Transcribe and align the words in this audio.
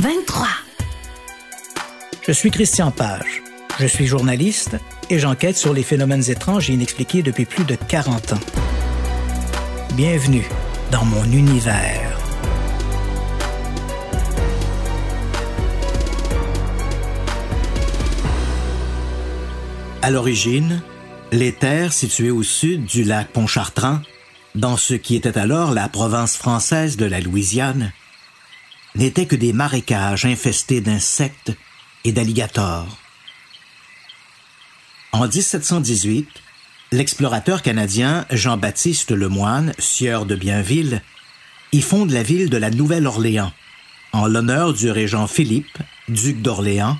23. 0.00 0.48
Je 2.26 2.32
suis 2.32 2.50
Christian 2.50 2.90
Page. 2.90 3.42
Je 3.78 3.86
suis 3.86 4.06
journaliste 4.06 4.78
et 5.10 5.18
j'enquête 5.18 5.58
sur 5.58 5.74
les 5.74 5.82
phénomènes 5.82 6.30
étranges 6.30 6.70
et 6.70 6.72
inexpliqués 6.72 7.22
depuis 7.22 7.44
plus 7.44 7.64
de 7.64 7.74
40 7.74 8.32
ans. 8.32 8.40
Bienvenue 9.96 10.48
dans 10.90 11.04
mon 11.04 11.24
univers. 11.24 12.18
À 20.00 20.10
l'origine, 20.10 20.80
les 21.30 21.52
terres 21.52 21.92
situées 21.92 22.30
au 22.30 22.42
sud 22.42 22.86
du 22.86 23.04
lac 23.04 23.28
Pontchartrain, 23.32 24.00
dans 24.54 24.78
ce 24.78 24.94
qui 24.94 25.14
était 25.14 25.36
alors 25.36 25.72
la 25.72 25.90
province 25.90 26.38
française 26.38 26.96
de 26.96 27.04
la 27.04 27.20
Louisiane, 27.20 27.92
n'étaient 28.94 29.26
que 29.26 29.36
des 29.36 29.52
marécages 29.52 30.24
infestés 30.24 30.80
d'insectes 30.80 31.52
et 32.04 32.12
d'alligators. 32.12 32.98
En 35.12 35.26
1718, 35.26 36.28
l'explorateur 36.92 37.62
canadien 37.62 38.26
Jean-Baptiste 38.30 39.10
Lemoine, 39.10 39.72
sieur 39.78 40.26
de 40.26 40.34
Bienville, 40.34 41.02
y 41.72 41.82
fonde 41.82 42.10
la 42.10 42.22
ville 42.22 42.50
de 42.50 42.56
la 42.56 42.70
Nouvelle-Orléans, 42.70 43.52
en 44.12 44.26
l'honneur 44.26 44.72
du 44.72 44.90
régent 44.90 45.26
Philippe, 45.26 45.78
duc 46.08 46.42
d'Orléans 46.42 46.98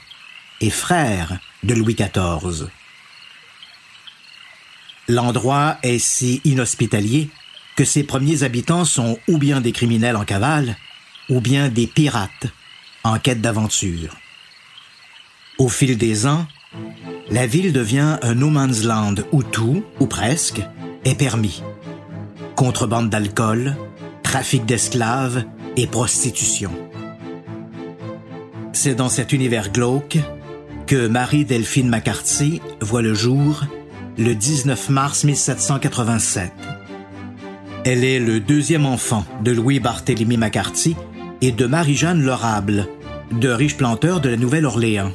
et 0.60 0.70
frère 0.70 1.38
de 1.62 1.74
Louis 1.74 1.94
XIV. 1.94 2.68
L'endroit 5.08 5.78
est 5.82 5.98
si 5.98 6.40
inhospitalier 6.44 7.30
que 7.74 7.84
ses 7.84 8.04
premiers 8.04 8.44
habitants 8.44 8.84
sont 8.84 9.18
ou 9.26 9.38
bien 9.38 9.60
des 9.60 9.72
criminels 9.72 10.16
en 10.16 10.24
cavale, 10.24 10.76
ou 11.30 11.40
bien 11.40 11.68
des 11.68 11.86
pirates 11.86 12.48
en 13.04 13.18
quête 13.18 13.40
d'aventure. 13.40 14.16
Au 15.58 15.68
fil 15.68 15.96
des 15.96 16.26
ans, 16.26 16.46
la 17.30 17.46
ville 17.46 17.72
devient 17.72 18.18
un 18.22 18.34
no 18.34 18.50
man's 18.50 18.84
land 18.84 19.14
où 19.32 19.42
tout, 19.42 19.84
ou 20.00 20.06
presque, 20.06 20.60
est 21.04 21.14
permis. 21.14 21.62
Contrebande 22.56 23.08
d'alcool, 23.08 23.76
trafic 24.22 24.66
d'esclaves 24.66 25.44
et 25.76 25.86
prostitution. 25.86 26.70
C'est 28.72 28.94
dans 28.94 29.08
cet 29.08 29.32
univers 29.32 29.70
glauque 29.70 30.18
que 30.86 31.06
Marie-Delphine 31.06 31.88
McCarthy 31.88 32.60
voit 32.80 33.02
le 33.02 33.14
jour 33.14 33.64
le 34.18 34.34
19 34.34 34.90
mars 34.90 35.24
1787. 35.24 36.52
Elle 37.84 38.04
est 38.04 38.20
le 38.20 38.40
deuxième 38.40 38.86
enfant 38.86 39.24
de 39.42 39.52
Louis 39.52 39.80
Barthélemy 39.80 40.36
McCarthy 40.36 40.96
et 41.42 41.52
de 41.52 41.66
Marie-Jeanne 41.66 42.22
Lorable, 42.22 42.86
de 43.32 43.48
riches 43.48 43.76
planteurs 43.76 44.20
de 44.20 44.28
la 44.28 44.36
Nouvelle-Orléans. 44.36 45.12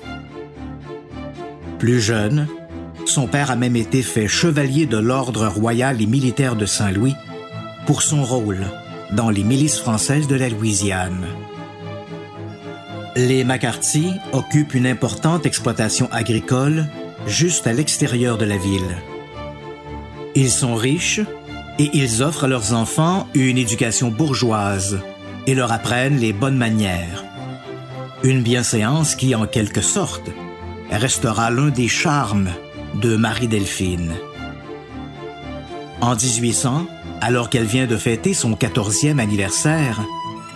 Plus 1.80 2.02
jeune, 2.02 2.48
son 3.06 3.28
père 3.28 3.52
a 3.52 3.56
même 3.56 3.76
été 3.76 4.02
fait 4.02 4.28
chevalier 4.28 4.86
de 4.86 4.98
l'Ordre 4.98 5.48
royal 5.48 6.02
et 6.02 6.08
militaire 6.08 6.56
de 6.56 6.66
Saint-Louis 6.66 7.16
pour 7.86 8.02
son 8.02 8.24
rôle 8.24 8.66
dans 9.12 9.30
les 9.30 9.44
milices 9.44 9.80
françaises 9.80 10.28
de 10.28 10.36
la 10.36 10.50
Louisiane. 10.50 11.26
Les 13.16 13.44
McCarthy 13.44 14.12
occupent 14.34 14.74
une 14.74 14.88
importante 14.88 15.46
exploitation 15.46 16.10
agricole 16.12 16.88
juste 17.28 17.68
à 17.68 17.74
l'extérieur 17.74 18.38
de 18.38 18.46
la 18.46 18.58
ville. 18.58 18.98
Ils 20.34 20.50
sont 20.50 20.76
riches 20.76 21.22
et 21.80 21.90
ils 21.94 22.24
offrent 22.24 22.46
à 22.46 22.48
leurs 22.48 22.74
enfants 22.74 23.28
une 23.36 23.58
éducation 23.58 24.10
bourgeoise 24.10 25.00
et 25.48 25.54
leur 25.54 25.72
apprennent 25.72 26.18
les 26.18 26.34
bonnes 26.34 26.58
manières. 26.58 27.24
Une 28.24 28.42
bienséance 28.42 29.16
qui, 29.16 29.36
en 29.36 29.46
quelque 29.46 29.82
sorte, 29.82 30.30
restera 30.92 31.52
l'un 31.52 31.70
des 31.70 31.88
charmes 31.88 32.50
de 32.96 33.16
Marie-Delphine. 33.16 34.14
En 36.02 36.16
1800, 36.16 36.88
alors 37.22 37.50
qu'elle 37.50 37.66
vient 37.66 37.88
de 37.88 37.98
fêter 37.98 38.34
son 38.34 38.54
14e 38.54 39.20
anniversaire, 39.20 40.02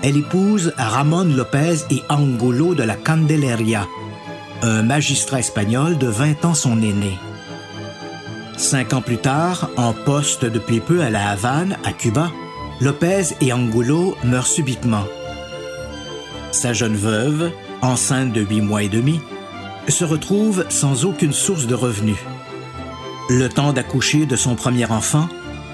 elle 0.02 0.18
épouse 0.18 0.74
Ramon 0.78 1.26
Lopez 1.26 1.86
y 1.92 2.02
Angulo 2.10 2.74
de 2.74 2.84
la 2.84 2.96
Candeleria, 2.96 3.86
un 4.62 4.82
magistrat 4.82 5.40
espagnol 5.40 5.98
de 5.98 6.08
20 6.08 6.46
ans 6.46 6.54
son 6.54 6.82
aîné. 6.82 7.18
Cinq 8.58 8.94
ans 8.94 9.02
plus 9.02 9.18
tard, 9.18 9.70
en 9.78 9.94
poste 9.94 10.46
depuis 10.46 10.80
peu 10.80 11.02
à 11.02 11.10
La 11.10 11.30
Havane, 11.30 11.78
à 11.86 11.94
Cuba, 11.94 12.30
Lopez 12.82 13.36
et 13.42 13.52
Angulo 13.52 14.16
meurent 14.24 14.48
subitement. 14.48 15.04
Sa 16.52 16.72
jeune 16.72 16.96
veuve, 16.96 17.52
enceinte 17.82 18.32
de 18.32 18.42
huit 18.42 18.62
mois 18.62 18.84
et 18.84 18.90
demi, 18.90 19.20
se 19.90 20.06
retrouve 20.06 20.66
sans 20.70 21.04
aucune 21.04 21.34
source 21.34 21.68
de 21.68 21.76
revenus. 21.76 22.18
Le 23.30 23.50
temps 23.50 23.74
d'accoucher 23.74 24.26
de 24.26 24.36
son 24.36 24.56
premier 24.56 24.86
enfant, 24.86 25.28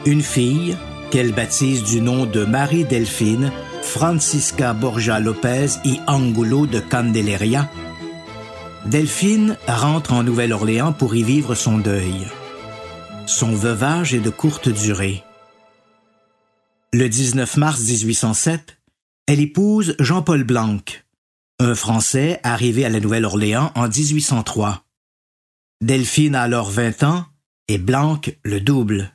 une 0.05 0.23
fille, 0.23 0.75
qu'elle 1.11 1.31
baptise 1.31 1.83
du 1.83 2.01
nom 2.01 2.25
de 2.25 2.43
Marie-Delphine 2.43 3.51
Francisca 3.83 4.73
Borja 4.73 5.19
Lopez 5.19 5.67
y 5.85 5.99
Angulo 6.07 6.65
de 6.65 6.79
Candeleria, 6.79 7.69
Delphine 8.85 9.57
rentre 9.67 10.13
en 10.13 10.23
Nouvelle-Orléans 10.23 10.91
pour 10.91 11.15
y 11.15 11.23
vivre 11.23 11.55
son 11.55 11.77
deuil. 11.77 12.27
Son 13.25 13.51
veuvage 13.51 14.13
est 14.13 14.19
de 14.19 14.29
courte 14.29 14.69
durée. 14.69 15.23
Le 16.97 17.09
19 17.09 17.57
mars 17.57 17.81
1807, 17.81 18.77
elle 19.27 19.41
épouse 19.41 19.97
Jean-Paul 19.99 20.45
Blanc, 20.45 20.79
un 21.59 21.75
Français 21.75 22.39
arrivé 22.41 22.85
à 22.85 22.89
la 22.89 23.01
Nouvelle-Orléans 23.01 23.73
en 23.75 23.89
1803. 23.89 24.85
Delphine 25.81 26.35
a 26.35 26.43
alors 26.43 26.69
20 26.69 27.03
ans 27.03 27.25
et 27.67 27.79
Blanc 27.79 28.21
le 28.45 28.61
double. 28.61 29.13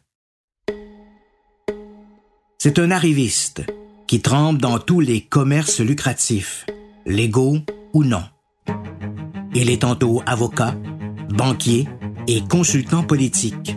C'est 2.58 2.78
un 2.78 2.90
arriviste 2.90 3.62
qui 4.06 4.20
trempe 4.20 4.58
dans 4.58 4.78
tous 4.78 5.00
les 5.00 5.22
commerces 5.22 5.80
lucratifs, 5.80 6.66
légaux 7.06 7.60
ou 7.94 8.04
non. 8.04 8.24
Il 9.54 9.70
est 9.70 9.80
tantôt 9.80 10.20
avocat, 10.26 10.76
banquier 11.30 11.88
et 12.26 12.42
consultant 12.42 13.04
politique. 13.04 13.74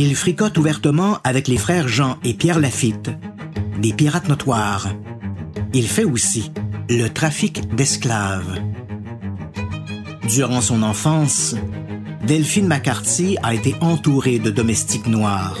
Il 0.00 0.14
fricote 0.14 0.56
ouvertement 0.58 1.18
avec 1.24 1.48
les 1.48 1.56
frères 1.56 1.88
Jean 1.88 2.18
et 2.22 2.32
Pierre 2.32 2.60
Lafitte, 2.60 3.10
des 3.82 3.92
pirates 3.92 4.28
notoires. 4.28 4.86
Il 5.74 5.88
fait 5.88 6.04
aussi 6.04 6.52
le 6.88 7.08
trafic 7.08 7.74
d'esclaves. 7.74 8.60
Durant 10.28 10.60
son 10.60 10.84
enfance, 10.84 11.56
Delphine 12.24 12.68
McCarthy 12.68 13.38
a 13.42 13.54
été 13.54 13.74
entourée 13.80 14.38
de 14.38 14.50
domestiques 14.50 15.08
noirs. 15.08 15.58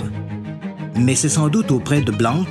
Mais 0.94 1.16
c'est 1.16 1.28
sans 1.28 1.48
doute 1.48 1.72
auprès 1.72 2.02
de 2.02 2.12
Blanc, 2.12 2.44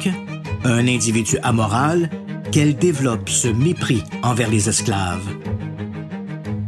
un 0.65 0.89
individu 0.89 1.37
amoral, 1.41 2.09
qu'elle 2.51 2.75
développe 2.75 3.29
ce 3.29 3.47
mépris 3.47 4.03
envers 4.23 4.49
les 4.49 4.67
esclaves 4.67 5.37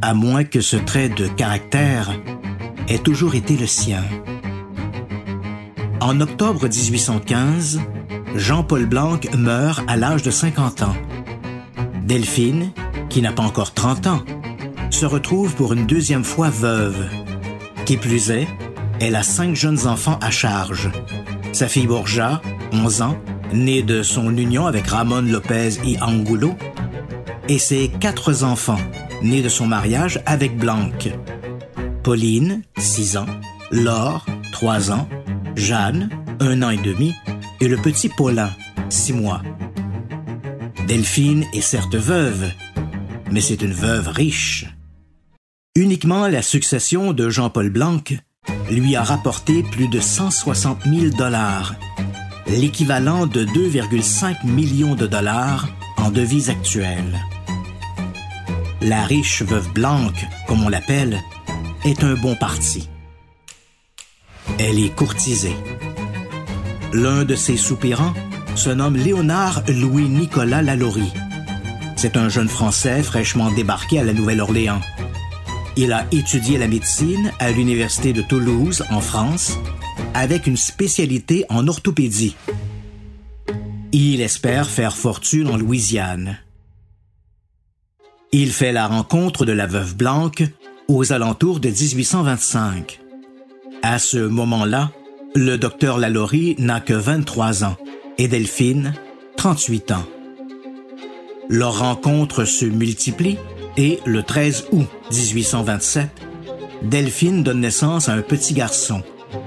à 0.01 0.13
moins 0.13 0.45
que 0.45 0.61
ce 0.61 0.77
trait 0.77 1.09
de 1.09 1.27
caractère 1.27 2.09
ait 2.87 2.99
toujours 2.99 3.35
été 3.35 3.57
le 3.57 3.67
sien. 3.67 4.03
En 6.01 6.21
octobre 6.21 6.67
1815, 6.67 7.81
Jean-Paul 8.35 8.85
Blanc 8.85 9.19
meurt 9.37 9.83
à 9.87 9.97
l'âge 9.97 10.23
de 10.23 10.31
50 10.31 10.83
ans. 10.83 10.95
Delphine, 12.03 12.71
qui 13.09 13.21
n'a 13.21 13.33
pas 13.33 13.43
encore 13.43 13.73
30 13.73 14.07
ans, 14.07 14.23
se 14.91 15.05
retrouve 15.05 15.55
pour 15.55 15.73
une 15.73 15.85
deuxième 15.85 16.23
fois 16.23 16.49
veuve. 16.49 17.09
Qui 17.85 17.97
plus 17.97 18.31
est, 18.31 18.47
elle 19.01 19.15
a 19.15 19.23
cinq 19.23 19.55
jeunes 19.55 19.87
enfants 19.87 20.17
à 20.21 20.31
charge. 20.31 20.89
Sa 21.51 21.67
fille 21.67 21.87
Borja, 21.87 22.41
11 22.71 23.01
ans, 23.01 23.17
née 23.51 23.83
de 23.83 24.01
son 24.01 24.35
union 24.37 24.67
avec 24.67 24.87
Ramon 24.87 25.21
Lopez 25.21 25.79
y 25.83 25.97
Angulo, 26.01 26.55
et 27.49 27.59
ses 27.59 27.89
quatre 27.89 28.43
enfants, 28.43 28.79
née 29.21 29.41
de 29.41 29.49
son 29.49 29.67
mariage 29.67 30.21
avec 30.25 30.57
Blanc. 30.57 30.91
Pauline, 32.03 32.61
6 32.77 33.17
ans, 33.17 33.25
Laure, 33.71 34.25
3 34.53 34.91
ans, 34.91 35.09
Jeanne, 35.59 36.09
1 36.39 36.61
an 36.61 36.69
et 36.69 36.77
demi, 36.77 37.13
et 37.59 37.67
le 37.67 37.75
petit 37.75 38.07
Paulin, 38.07 38.49
6 38.89 39.13
mois. 39.13 39.41
Delphine 40.87 41.45
est 41.53 41.61
certes 41.61 41.95
veuve, 41.95 42.49
mais 43.29 43.41
c'est 43.41 43.61
une 43.61 43.73
veuve 43.73 44.07
riche. 44.07 44.65
Uniquement 45.75 46.27
la 46.27 46.41
succession 46.41 47.11
de 47.11 47.29
Jean-Paul 47.29 47.69
Blanc 47.69 48.03
lui 48.71 48.95
a 48.95 49.03
rapporté 49.03 49.63
plus 49.63 49.89
de 49.89 49.99
160 49.99 50.83
000 50.85 51.15
dollars, 51.17 51.75
l'équivalent 52.47 53.27
de 53.27 53.43
2,5 53.43 54.45
millions 54.45 54.95
de 54.95 55.07
dollars 55.07 55.67
en 55.97 56.09
devises 56.09 56.49
actuelles. 56.49 57.19
La 58.81 59.03
riche 59.03 59.41
veuve 59.41 59.71
Blanc, 59.73 60.13
comme 60.47 60.63
on 60.63 60.69
l'appelle, 60.69 61.19
est 61.83 62.01
un 62.03 62.13
bon 62.13 62.35
parti. 62.35 62.89
Elle 64.61 64.77
est 64.77 64.93
courtisée. 64.93 65.55
L'un 66.91 67.23
de 67.23 67.33
ses 67.33 67.55
soupirants 67.55 68.13
se 68.55 68.69
nomme 68.69 68.97
Léonard 68.97 69.63
Louis-Nicolas 69.69 70.61
Lalaurie. 70.61 71.13
C'est 71.95 72.17
un 72.17 72.27
jeune 72.27 72.49
Français 72.49 73.01
fraîchement 73.01 73.51
débarqué 73.51 73.99
à 73.99 74.03
la 74.03 74.11
Nouvelle-Orléans. 74.11 74.81
Il 75.77 75.93
a 75.93 76.05
étudié 76.11 76.57
la 76.57 76.67
médecine 76.67 77.31
à 77.39 77.51
l'Université 77.51 78.11
de 78.11 78.21
Toulouse, 78.21 78.83
en 78.89 78.99
France, 78.99 79.57
avec 80.13 80.45
une 80.45 80.57
spécialité 80.57 81.45
en 81.47 81.69
orthopédie. 81.69 82.35
Il 83.93 84.19
espère 84.19 84.69
faire 84.69 84.97
fortune 84.97 85.47
en 85.47 85.55
Louisiane. 85.55 86.37
Il 88.33 88.51
fait 88.51 88.73
la 88.73 88.87
rencontre 88.87 89.45
de 89.45 89.53
la 89.53 89.67
veuve 89.67 89.95
Blanc 89.95 90.31
aux 90.89 91.13
alentours 91.13 91.61
de 91.61 91.69
1825. 91.69 92.99
À 93.81 93.97
ce 93.97 94.17
moment-là, 94.17 94.91
le 95.35 95.57
docteur 95.57 95.97
Lalaurie 95.97 96.55
n'a 96.59 96.81
que 96.81 96.93
23 96.93 97.63
ans 97.63 97.77
et 98.17 98.27
Delphine, 98.27 98.93
38 99.37 99.91
ans. 99.91 100.05
Leur 101.47 101.79
rencontre 101.79 102.43
se 102.43 102.65
multiplie 102.65 103.37
et 103.77 103.99
le 104.05 104.23
13 104.23 104.67
août 104.73 104.87
1827, 105.11 106.09
Delphine 106.83 107.41
donne 107.43 107.61
naissance 107.61 108.09
à 108.09 108.13
un 108.13 108.21
petit 108.21 108.53
garçon 108.53 109.01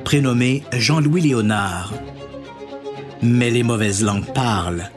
prénommé 0.05 0.63
Jean-Louis 0.73 1.21
Léonard. 1.21 1.93
Mais 3.23 3.51
les 3.51 3.63
mauvaises 3.63 4.03
langues 4.03 4.33
parlent. 4.33 4.91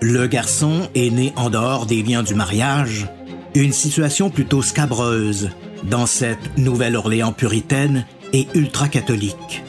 Le 0.00 0.26
garçon 0.26 0.88
est 0.96 1.10
né 1.10 1.32
en 1.36 1.48
dehors 1.48 1.86
des 1.86 2.02
liens 2.02 2.24
du 2.24 2.34
mariage, 2.34 3.06
une 3.54 3.72
situation 3.72 4.30
plutôt 4.30 4.62
scabreuse 4.62 5.50
dans 5.84 6.06
cette 6.06 6.58
Nouvelle-Orléans 6.58 7.32
puritaine 7.32 8.04
et 8.32 8.46
ultra-catholique. 8.54 9.62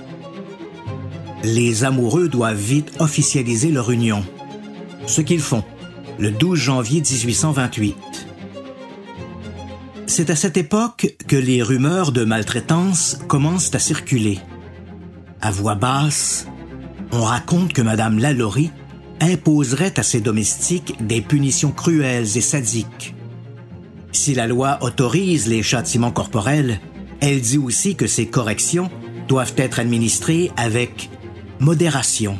Les 1.43 1.83
amoureux 1.83 2.29
doivent 2.29 2.55
vite 2.55 2.93
officialiser 2.99 3.71
leur 3.71 3.91
union, 3.91 4.23
ce 5.05 5.21
qu'ils 5.21 5.41
font 5.41 5.63
le 6.19 6.31
12 6.31 6.57
janvier 6.57 7.01
1828. 7.01 7.95
C'est 10.05 10.29
à 10.29 10.35
cette 10.35 10.57
époque 10.57 11.15
que 11.27 11.35
les 11.35 11.63
rumeurs 11.63 12.11
de 12.11 12.23
maltraitance 12.23 13.19
commencent 13.27 13.73
à 13.73 13.79
circuler. 13.79 14.39
À 15.41 15.51
voix 15.51 15.75
basse, 15.75 16.47
on 17.11 17.23
raconte 17.23 17.73
que 17.73 17.81
Madame 17.81 18.19
Lalaurie 18.19 18.71
imposerait 19.19 19.99
à 19.99 20.03
ses 20.03 20.21
domestiques 20.21 20.95
des 21.05 21.21
punitions 21.21 21.71
cruelles 21.71 22.37
et 22.37 22.41
sadiques. 22.41 23.15
Si 24.11 24.35
la 24.35 24.47
loi 24.47 24.77
autorise 24.81 25.47
les 25.47 25.63
châtiments 25.63 26.11
corporels, 26.11 26.79
elle 27.21 27.41
dit 27.41 27.57
aussi 27.57 27.95
que 27.95 28.07
ces 28.07 28.27
corrections 28.27 28.89
doivent 29.27 29.53
être 29.57 29.79
administrées 29.79 30.51
avec 30.57 31.09
modération. 31.59 32.37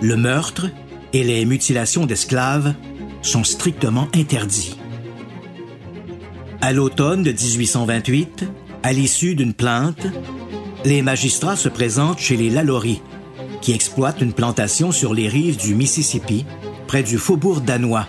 Le 0.00 0.16
meurtre 0.16 0.68
et 1.12 1.24
les 1.24 1.44
mutilations 1.44 2.06
d'esclaves 2.06 2.74
sont 3.22 3.44
strictement 3.44 4.08
interdits. 4.14 4.76
À 6.60 6.72
l'automne 6.72 7.22
de 7.22 7.30
1828, 7.30 8.44
à 8.82 8.92
l'issue 8.92 9.34
d'une 9.34 9.54
plainte, 9.54 10.06
les 10.84 11.02
magistrats 11.02 11.56
se 11.56 11.68
présentent 11.68 12.18
chez 12.18 12.36
les 12.36 12.50
Lalaurie, 12.50 13.00
qui 13.62 13.72
exploitent 13.72 14.20
une 14.20 14.32
plantation 14.32 14.92
sur 14.92 15.14
les 15.14 15.28
rives 15.28 15.56
du 15.56 15.74
Mississippi, 15.74 16.44
près 16.86 17.02
du 17.02 17.16
faubourg 17.16 17.60
danois, 17.60 18.06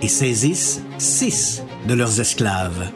et 0.00 0.08
saisissent 0.08 0.82
six 0.98 1.62
de 1.88 1.94
leurs 1.94 2.20
esclaves. 2.20 2.90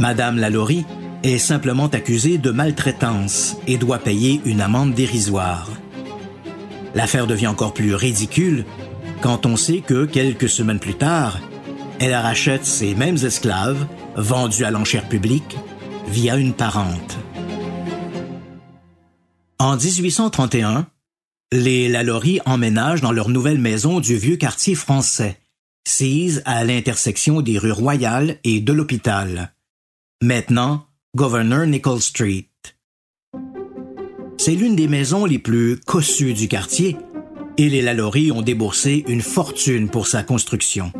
Madame 0.00 0.38
Lalaurie 0.38 0.86
est 1.22 1.36
simplement 1.36 1.88
accusée 1.88 2.38
de 2.38 2.50
maltraitance 2.50 3.58
et 3.66 3.76
doit 3.76 3.98
payer 3.98 4.40
une 4.46 4.62
amende 4.62 4.94
dérisoire. 4.94 5.70
L'affaire 6.94 7.26
devient 7.26 7.48
encore 7.48 7.74
plus 7.74 7.94
ridicule 7.94 8.64
quand 9.20 9.44
on 9.44 9.56
sait 9.56 9.80
que 9.80 10.06
quelques 10.06 10.48
semaines 10.48 10.78
plus 10.78 10.94
tard, 10.94 11.38
elle 11.98 12.14
rachète 12.14 12.64
ces 12.64 12.94
mêmes 12.94 13.18
esclaves, 13.18 13.86
vendus 14.16 14.64
à 14.64 14.70
l'enchère 14.70 15.06
publique, 15.06 15.58
via 16.08 16.36
une 16.36 16.54
parente. 16.54 17.18
En 19.58 19.76
1831, 19.76 20.86
les 21.52 21.90
Lalaurie 21.90 22.40
emménagent 22.46 23.02
dans 23.02 23.12
leur 23.12 23.28
nouvelle 23.28 23.58
maison 23.58 24.00
du 24.00 24.16
vieux 24.16 24.36
quartier 24.36 24.74
français, 24.74 25.36
sise 25.86 26.40
à 26.46 26.64
l'intersection 26.64 27.42
des 27.42 27.58
rues 27.58 27.70
Royales 27.70 28.38
et 28.44 28.60
de 28.60 28.72
l'hôpital. 28.72 29.52
Maintenant, 30.22 30.84
Governor 31.16 31.64
Nicol 31.64 31.98
Street. 31.98 32.50
C'est 34.36 34.54
l'une 34.54 34.76
des 34.76 34.86
maisons 34.86 35.24
les 35.24 35.38
plus 35.38 35.80
cossues 35.80 36.34
du 36.34 36.46
quartier 36.46 36.98
et 37.56 37.70
les 37.70 37.80
Lalaurie 37.80 38.30
ont 38.30 38.42
déboursé 38.42 39.02
une 39.08 39.22
fortune 39.22 39.88
pour 39.88 40.06
sa 40.06 40.22
construction. 40.22 40.92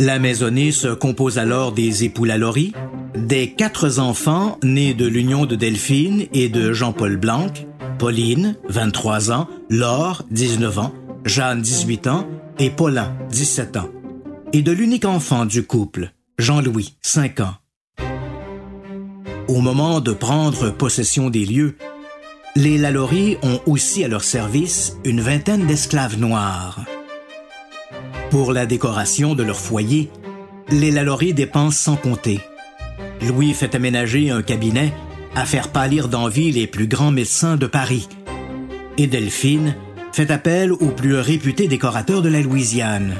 La 0.00 0.18
maisonnée 0.18 0.72
se 0.72 0.88
compose 0.88 1.36
alors 1.36 1.72
des 1.72 2.04
époux 2.04 2.24
Lalaurie, 2.24 2.72
des 3.14 3.52
quatre 3.52 3.98
enfants 3.98 4.58
nés 4.62 4.94
de 4.94 5.06
l'union 5.06 5.44
de 5.44 5.54
Delphine 5.54 6.28
et 6.32 6.48
de 6.48 6.72
Jean-Paul 6.72 7.18
Blanc, 7.18 7.52
Pauline, 7.98 8.56
23 8.70 9.32
ans, 9.32 9.48
Laure, 9.68 10.22
19 10.30 10.78
ans, 10.78 10.94
Jeanne, 11.26 11.60
18 11.60 12.06
ans 12.06 12.26
et 12.58 12.70
Paulin, 12.70 13.14
17 13.30 13.76
ans, 13.76 13.90
et 14.54 14.62
de 14.62 14.72
l'unique 14.72 15.04
enfant 15.04 15.44
du 15.44 15.62
couple, 15.62 16.10
Jean-Louis, 16.42 16.96
5 17.02 17.38
ans. 17.38 17.54
Au 19.46 19.60
moment 19.60 20.00
de 20.00 20.12
prendre 20.12 20.70
possession 20.70 21.30
des 21.30 21.46
lieux, 21.46 21.76
les 22.56 22.78
Lalaurie 22.78 23.36
ont 23.44 23.60
aussi 23.64 24.02
à 24.02 24.08
leur 24.08 24.24
service 24.24 24.96
une 25.04 25.20
vingtaine 25.20 25.68
d'esclaves 25.68 26.18
noirs. 26.18 26.80
Pour 28.32 28.52
la 28.52 28.66
décoration 28.66 29.36
de 29.36 29.44
leur 29.44 29.60
foyer, 29.60 30.10
les 30.68 30.90
Lalaurie 30.90 31.32
dépensent 31.32 31.78
sans 31.78 31.94
compter. 31.94 32.40
Louis 33.20 33.54
fait 33.54 33.76
aménager 33.76 34.30
un 34.30 34.42
cabinet 34.42 34.92
à 35.36 35.44
faire 35.44 35.68
pâlir 35.68 36.08
d'envie 36.08 36.50
les 36.50 36.66
plus 36.66 36.88
grands 36.88 37.12
médecins 37.12 37.56
de 37.56 37.68
Paris. 37.68 38.08
Et 38.98 39.06
Delphine 39.06 39.76
fait 40.10 40.32
appel 40.32 40.72
aux 40.72 40.90
plus 40.90 41.14
réputés 41.14 41.68
décorateurs 41.68 42.20
de 42.20 42.28
la 42.28 42.40
Louisiane. 42.40 43.14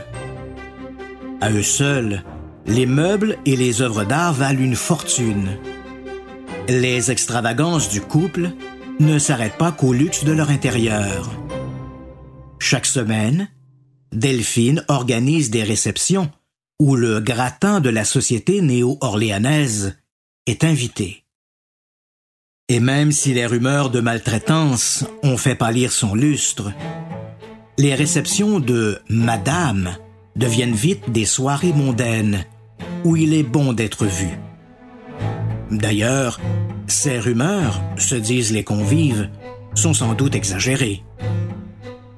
À 1.41 1.53
eux 1.53 1.63
seuls, 1.63 2.25
les 2.67 2.87
meubles 2.87 3.39
et 3.45 3.57
les 3.57 3.83
œuvres 3.83 4.05
d'art 4.05 4.33
valent 4.33 4.61
une 4.61 4.77
fortune. 4.77 5.59
Les 6.69 7.11
extravagances 7.11 7.89
du 7.89 8.01
couple 8.01 8.51
ne 9.01 9.19
s'arrêtent 9.19 9.59
pas 9.59 9.73
qu'au 9.73 9.93
luxe 9.93 10.25
de 10.25 10.33
leur 10.33 10.51
intérieur. 10.51 11.31
Chaque 12.59 12.87
semaine, 12.87 13.49
Delphine 14.13 14.85
organise 14.89 15.51
des 15.51 15.65
réceptions 15.65 16.31
où 16.79 16.97
le 16.97 17.21
gratin 17.21 17.81
de 17.81 17.91
la 17.91 18.05
société 18.05 18.61
néo-orléanaise 18.61 19.97
est 20.47 20.65
invité. 20.65 21.25
Et 22.69 22.81
même 22.81 23.13
si 23.13 23.35
les 23.35 23.47
rumeurs 23.47 23.91
de 23.91 24.01
maltraitance 24.01 25.05
ont 25.23 25.37
fait 25.37 25.55
pâlir 25.55 25.93
son 25.93 26.15
lustre, 26.15 26.73
les 27.79 27.95
réceptions 27.95 28.61
de 28.61 29.01
Madame 29.09 29.97
deviennent 30.37 30.75
vite 30.75 31.11
des 31.11 31.25
soirées 31.25 31.73
mondaines 31.73 32.45
où 33.05 33.17
il 33.17 33.35
est 33.35 33.43
bon 33.43 33.73
d'être 33.73 34.07
vu. 34.07 34.29
D'ailleurs, 35.71 36.41
ces 36.87 37.19
rumeurs, 37.19 37.83
se 37.97 38.15
disent 38.15 38.53
les 38.53 38.65
convives, 38.65 39.31
sont 39.75 39.95
sans 39.95 40.15
doute 40.15 40.35
exagérées. 40.35 41.03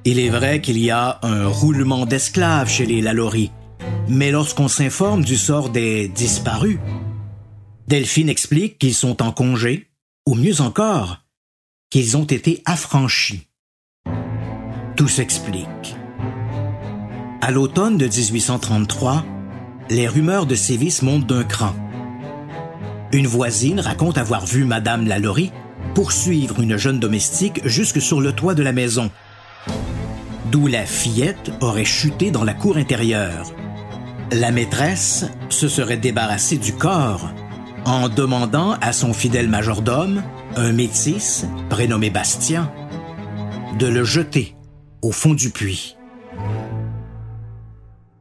Il 0.03 0.19
est 0.19 0.29
vrai 0.29 0.61
qu'il 0.61 0.77
y 0.77 0.91
a 0.91 1.19
un 1.23 1.47
roulement 1.47 2.05
d'esclaves 2.05 2.69
chez 2.69 2.85
les 2.85 3.01
Lalaurie, 3.01 3.51
mais 4.07 4.31
lorsqu'on 4.31 4.67
s'informe 4.67 5.23
du 5.23 5.37
sort 5.37 5.69
des 5.69 6.07
disparus, 6.09 6.77
Delphine 7.87 8.29
explique 8.29 8.77
qu'ils 8.77 8.93
sont 8.93 9.21
en 9.21 9.31
congé, 9.31 9.89
ou 10.27 10.35
mieux 10.35 10.61
encore, 10.61 11.23
qu'ils 11.89 12.17
ont 12.17 12.25
été 12.25 12.61
affranchis. 12.65 13.47
Tout 14.95 15.07
s'explique. 15.07 15.95
À 17.45 17.51
l'automne 17.51 17.95
de 17.95 18.05
1833, 18.05 19.23
les 19.91 20.07
rumeurs 20.07 20.47
de 20.47 20.55
sévices 20.55 21.03
montent 21.03 21.27
d'un 21.27 21.43
cran. 21.43 21.75
Une 23.11 23.27
voisine 23.27 23.79
raconte 23.79 24.17
avoir 24.17 24.47
vu 24.47 24.65
Madame 24.65 25.05
Lalaurie 25.05 25.51
poursuivre 25.93 26.59
une 26.59 26.75
jeune 26.75 26.99
domestique 26.99 27.61
jusque 27.63 28.01
sur 28.01 28.19
le 28.19 28.31
toit 28.31 28.55
de 28.55 28.63
la 28.63 28.71
maison, 28.71 29.11
d'où 30.51 30.65
la 30.65 30.87
fillette 30.87 31.51
aurait 31.61 31.85
chuté 31.85 32.31
dans 32.31 32.43
la 32.43 32.55
cour 32.55 32.77
intérieure. 32.77 33.53
La 34.31 34.49
maîtresse 34.49 35.25
se 35.49 35.67
serait 35.67 35.97
débarrassée 35.97 36.57
du 36.57 36.73
corps 36.73 37.29
en 37.85 38.09
demandant 38.09 38.71
à 38.81 38.91
son 38.91 39.13
fidèle 39.13 39.49
majordome, 39.49 40.23
un 40.55 40.71
métis 40.71 41.45
prénommé 41.69 42.09
Bastien, 42.09 42.71
de 43.77 43.85
le 43.85 44.03
jeter 44.03 44.55
au 45.03 45.11
fond 45.11 45.35
du 45.35 45.51
puits. 45.51 45.95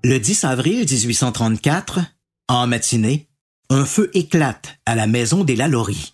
Le 0.06 0.20
10 0.20 0.44
avril 0.44 0.80
1834, 0.80 2.00
en 2.48 2.66
matinée, 2.66 3.30
un 3.70 3.86
feu 3.86 4.10
éclate 4.12 4.76
à 4.84 4.96
la 4.96 5.06
maison 5.06 5.44
des 5.44 5.56
Lalaurie. 5.56 6.12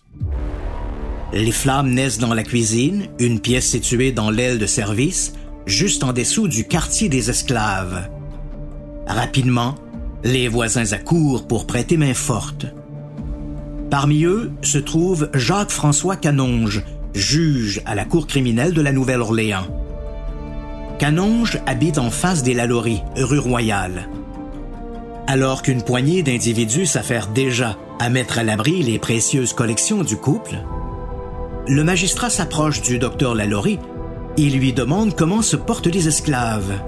Les 1.33 1.51
flammes 1.51 1.91
naissent 1.91 2.17
dans 2.17 2.33
la 2.33 2.43
cuisine, 2.43 3.09
une 3.19 3.41
pièce 3.41 3.67
située 3.67 4.13
dans 4.13 4.29
l'aile 4.31 4.59
de 4.59 4.65
service, 4.65 5.33
juste 5.65 6.05
en 6.05 6.13
dessous 6.13 6.47
du 6.47 6.65
quartier 6.69 7.09
des 7.09 7.29
esclaves. 7.29 8.09
Rapidement, 9.07 9.75
les 10.23 10.47
voisins 10.47 10.93
accourent 10.93 11.45
pour 11.45 11.67
prêter 11.67 11.97
main 11.97 12.13
forte. 12.13 12.67
Parmi 13.89 14.23
eux 14.23 14.53
se 14.61 14.77
trouve 14.77 15.29
Jacques-François 15.33 16.15
Canonge, 16.15 16.81
juge 17.13 17.81
à 17.85 17.95
la 17.95 18.05
cour 18.05 18.25
criminelle 18.25 18.73
de 18.73 18.81
la 18.81 18.93
Nouvelle-Orléans. 18.93 19.67
Canonge 21.01 21.57
habite 21.65 21.97
en 21.97 22.11
face 22.11 22.43
des 22.43 22.53
Lalaurie, 22.53 23.01
rue 23.15 23.39
Royale. 23.39 24.07
Alors 25.25 25.63
qu'une 25.63 25.81
poignée 25.81 26.21
d'individus 26.21 26.85
s'affaire 26.85 27.25
déjà 27.25 27.75
à 27.99 28.11
mettre 28.11 28.37
à 28.37 28.43
l'abri 28.43 28.83
les 28.83 28.99
précieuses 28.99 29.53
collections 29.53 30.03
du 30.03 30.15
couple, 30.15 30.57
le 31.67 31.83
magistrat 31.83 32.29
s'approche 32.29 32.83
du 32.83 32.99
docteur 32.99 33.33
Lalaurie 33.33 33.79
et 34.37 34.47
lui 34.51 34.73
demande 34.73 35.15
comment 35.15 35.41
se 35.41 35.55
portent 35.55 35.87
les 35.87 36.07
esclaves. 36.07 36.79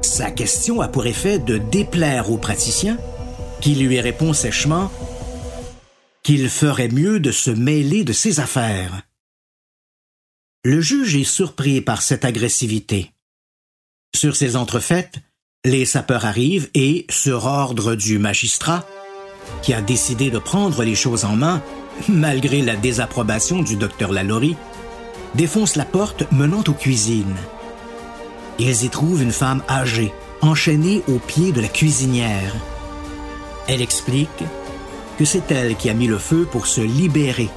Sa 0.00 0.30
question 0.30 0.80
a 0.80 0.86
pour 0.86 1.06
effet 1.06 1.40
de 1.40 1.58
déplaire 1.58 2.30
au 2.30 2.36
praticien, 2.36 2.96
qui 3.60 3.74
lui 3.74 4.00
répond 4.00 4.32
sèchement 4.32 4.88
qu'il 6.22 6.48
ferait 6.48 6.90
mieux 6.90 7.18
de 7.18 7.32
se 7.32 7.50
mêler 7.50 8.04
de 8.04 8.12
ses 8.12 8.38
affaires. 8.38 9.02
Le 10.66 10.80
juge 10.80 11.14
est 11.14 11.24
surpris 11.24 11.82
par 11.82 12.00
cette 12.00 12.24
agressivité. 12.24 13.12
Sur 14.16 14.34
ces 14.34 14.56
entrefaites, 14.56 15.16
les 15.62 15.84
sapeurs 15.84 16.24
arrivent 16.24 16.70
et, 16.72 17.04
sur 17.10 17.44
ordre 17.44 17.94
du 17.94 18.18
magistrat, 18.18 18.86
qui 19.60 19.74
a 19.74 19.82
décidé 19.82 20.30
de 20.30 20.38
prendre 20.38 20.82
les 20.82 20.94
choses 20.94 21.26
en 21.26 21.36
main, 21.36 21.62
malgré 22.08 22.62
la 22.62 22.76
désapprobation 22.76 23.62
du 23.62 23.76
docteur 23.76 24.10
Lalaurie, 24.10 24.56
défoncent 25.34 25.76
la 25.76 25.84
porte 25.84 26.32
menant 26.32 26.64
aux 26.66 26.72
cuisines. 26.72 27.36
Ils 28.58 28.84
y 28.84 28.88
trouvent 28.88 29.22
une 29.22 29.32
femme 29.32 29.62
âgée, 29.68 30.14
enchaînée 30.40 31.02
au 31.08 31.18
pied 31.18 31.52
de 31.52 31.60
la 31.60 31.68
cuisinière. 31.68 32.54
Elle 33.68 33.82
explique 33.82 34.44
que 35.18 35.26
c'est 35.26 35.50
elle 35.50 35.76
qui 35.76 35.90
a 35.90 35.94
mis 35.94 36.06
le 36.06 36.18
feu 36.18 36.48
pour 36.50 36.66
se 36.66 36.80
libérer 36.80 37.50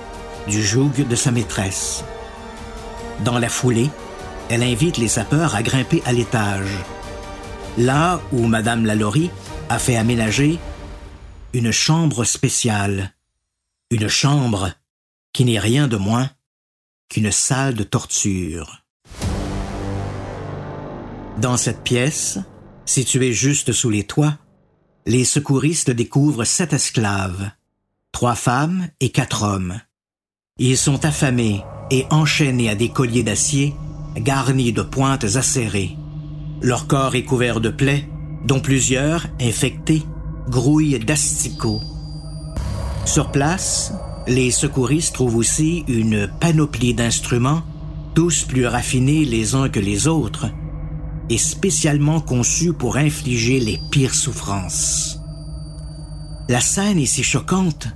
du 0.50 0.62
joug 0.62 0.92
de 1.10 1.16
sa 1.16 1.32
maîtresse. 1.32 2.04
Dans 3.24 3.40
la 3.40 3.50
foulée, 3.50 3.90
elle 4.50 4.64
invite 4.64 4.98
les 4.98 5.08
sapeurs 5.08 5.56
à 5.56 5.64
grimper 5.64 6.02
à 6.06 6.14
l'étage, 6.14 6.70
là 7.78 8.22
où 8.32 8.48
Madame 8.48 8.86
Lalaurie 8.86 9.32
a 9.70 9.80
fait 9.80 9.98
aménager 9.98 10.60
une 11.54 11.72
chambre 11.72 12.24
spéciale, 12.24 13.14
une 13.90 14.08
chambre 14.08 14.72
qui 15.34 15.46
n'est 15.46 15.60
rien 15.60 15.88
de 15.88 15.98
moins 15.98 16.30
qu'une 17.10 17.32
salle 17.32 17.74
de 17.74 17.84
torture. 17.84 18.84
Dans 21.38 21.58
cette 21.58 21.84
pièce, 21.84 22.40
située 22.86 23.34
juste 23.34 23.72
sous 23.72 23.90
les 23.90 24.06
toits, 24.06 24.38
les 25.06 25.24
secouristes 25.24 25.92
découvrent 25.92 26.44
sept 26.44 26.74
esclaves, 26.74 27.52
trois 28.12 28.36
femmes 28.36 28.90
et 29.00 29.12
quatre 29.12 29.44
hommes. 29.44 29.80
Ils 30.60 30.78
sont 30.78 31.06
affamés 31.06 31.64
et 31.92 32.06
enchaînés 32.10 32.70
à 32.70 32.76
des 32.76 32.90
colliers 32.90 33.24
d'acier 33.24 33.76
garnis 34.16 34.74
de 34.74 34.82
pointes 34.82 35.36
acérées. 35.36 35.96
Leur 36.62 36.88
corps 36.88 37.16
est 37.16 37.24
couvert 37.24 37.62
de 37.62 37.70
plaies, 37.70 38.10
dont 38.44 38.60
plusieurs, 38.60 39.28
infectés, 39.40 40.02
grouillent 40.50 40.98
d'asticots. 40.98 41.82
Sur 43.06 43.32
place, 43.32 43.94
les 44.28 44.50
secouristes 44.50 45.14
trouvent 45.14 45.36
aussi 45.36 45.84
une 45.88 46.28
panoplie 46.40 46.96
d'instruments, 46.96 47.62
tous 48.16 48.44
plus 48.44 48.66
raffinés 48.66 49.26
les 49.26 49.54
uns 49.54 49.70
que 49.70 49.80
les 49.80 50.08
autres, 50.08 50.48
et 51.30 51.38
spécialement 51.38 52.20
conçus 52.20 52.74
pour 52.74 52.98
infliger 52.98 53.60
les 53.60 53.80
pires 53.92 54.16
souffrances. 54.16 55.20
La 56.50 56.62
scène 56.62 56.98
est 56.98 57.06
si 57.06 57.22
choquante 57.22 57.90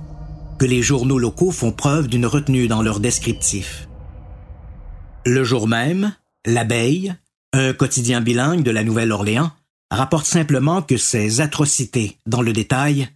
que 0.62 0.66
les 0.68 0.80
journaux 0.80 1.18
locaux 1.18 1.50
font 1.50 1.72
preuve 1.72 2.06
d'une 2.06 2.24
retenue 2.24 2.68
dans 2.68 2.82
leur 2.82 3.00
descriptif. 3.00 3.88
Le 5.26 5.42
jour 5.42 5.66
même, 5.66 6.14
l'abeille, 6.46 7.16
un 7.52 7.72
quotidien 7.72 8.20
bilingue 8.20 8.62
de 8.62 8.70
la 8.70 8.84
Nouvelle-Orléans, 8.84 9.50
rapporte 9.90 10.24
simplement 10.24 10.80
que 10.80 10.96
ces 10.96 11.40
atrocités, 11.40 12.16
dans 12.26 12.42
le 12.42 12.52
détail, 12.52 13.08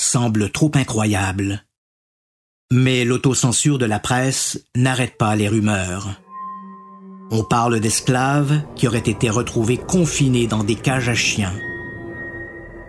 semblent 0.00 0.52
trop 0.52 0.70
incroyables. 0.74 1.64
Mais 2.70 3.04
l'autocensure 3.04 3.78
de 3.78 3.86
la 3.86 3.98
presse 3.98 4.64
n'arrête 4.76 5.18
pas 5.18 5.34
les 5.34 5.48
rumeurs. 5.48 6.20
On 7.32 7.42
parle 7.42 7.80
d'esclaves 7.80 8.62
qui 8.76 8.86
auraient 8.86 8.98
été 8.98 9.30
retrouvés 9.30 9.78
confinés 9.78 10.46
dans 10.46 10.62
des 10.62 10.76
cages 10.76 11.08
à 11.08 11.16
chiens. 11.16 11.58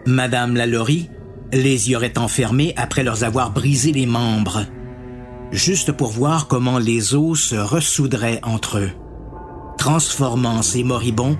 Madame 0.05 0.55
Lalaurie 0.55 1.09
les 1.55 1.89
y 1.89 1.95
aurait 1.95 2.17
enfermés 2.17 2.73
après 2.75 3.03
leur 3.03 3.23
avoir 3.23 3.51
brisé 3.51 3.93
les 3.93 4.05
membres, 4.05 4.65
juste 5.51 5.93
pour 5.93 6.09
voir 6.09 6.47
comment 6.47 6.79
les 6.79 7.15
os 7.15 7.39
se 7.39 7.55
ressoudraient 7.55 8.41
entre 8.43 8.79
eux, 8.79 8.91
transformant 9.77 10.61
ces 10.61 10.83
moribonds 10.83 11.37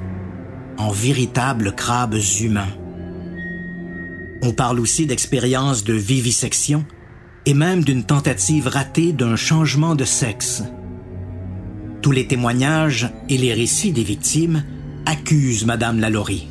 en 0.77 0.89
véritables 0.89 1.73
crabes 1.75 2.17
humains. 2.39 2.73
On 4.41 4.53
parle 4.53 4.79
aussi 4.79 5.05
d'expériences 5.05 5.83
de 5.83 5.93
vivisection 5.93 6.85
et 7.45 7.53
même 7.53 7.83
d'une 7.83 8.03
tentative 8.03 8.67
ratée 8.67 9.11
d'un 9.11 9.35
changement 9.35 9.95
de 9.95 10.05
sexe. 10.05 10.63
Tous 12.01 12.11
les 12.11 12.27
témoignages 12.27 13.09
et 13.29 13.37
les 13.37 13.53
récits 13.53 13.91
des 13.91 14.03
victimes 14.03 14.63
accusent 15.05 15.65
Madame 15.65 15.99
Lalaurie. 15.99 16.47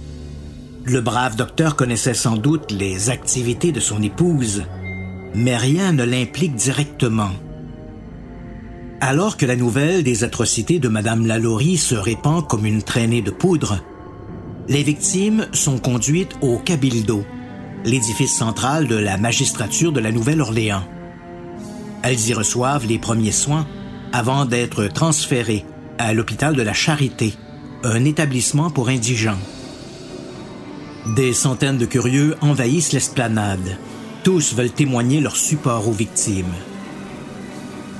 Le 0.87 1.01
brave 1.01 1.35
docteur 1.35 1.77
connaissait 1.77 2.13
sans 2.13 2.37
doute 2.37 2.71
les 2.71 3.09
activités 3.09 3.73
de 3.73 3.81
son 3.81 4.03
épouse, 4.03 4.65
mais 5.35 5.57
rien 5.57 5.93
ne 5.93 6.05
l'implique 6.05 6.57
directement. 6.57 7.31
Alors 9.01 9.39
que 9.39 9.47
la 9.47 9.57
nouvelle 9.57 10.03
des 10.03 10.25
atrocités 10.25 10.79
de 10.79 10.89
Madame 10.89 11.27
Lalaurie 11.27 11.79
se 11.79 11.95
répand 11.95 12.47
comme 12.47 12.67
une 12.67 12.83
traînée 12.83 13.23
de 13.23 13.31
poudre, 13.31 13.83
les 14.69 14.83
victimes 14.83 15.47
sont 15.53 15.79
conduites 15.79 16.37
au 16.43 16.59
Cabildo, 16.59 17.25
l'édifice 17.87 18.37
central 18.37 18.87
de 18.87 18.97
la 18.97 19.17
magistrature 19.17 19.91
de 19.91 20.01
la 20.01 20.13
Nouvelle-Orléans. 20.13 20.85
Elles 22.03 22.29
y 22.29 22.35
reçoivent 22.35 22.87
les 22.87 22.99
premiers 22.99 23.33
soins 23.33 23.67
avant 24.13 24.45
d'être 24.45 24.87
transférées 24.89 25.65
à 25.97 26.13
l'hôpital 26.13 26.55
de 26.55 26.63
la 26.63 26.75
Charité, 26.75 27.33
un 27.85 28.05
établissement 28.05 28.69
pour 28.69 28.91
indigents. 28.91 29.39
Des 31.07 31.35
centaines 31.35 31.77
de 31.77 31.85
curieux 31.85 32.35
envahissent 32.41 32.93
l'esplanade. 32.93 33.79
Tous 34.23 34.55
veulent 34.55 34.71
témoigner 34.71 35.21
leur 35.21 35.37
support 35.37 35.87
aux 35.87 35.93
victimes. 35.93 36.55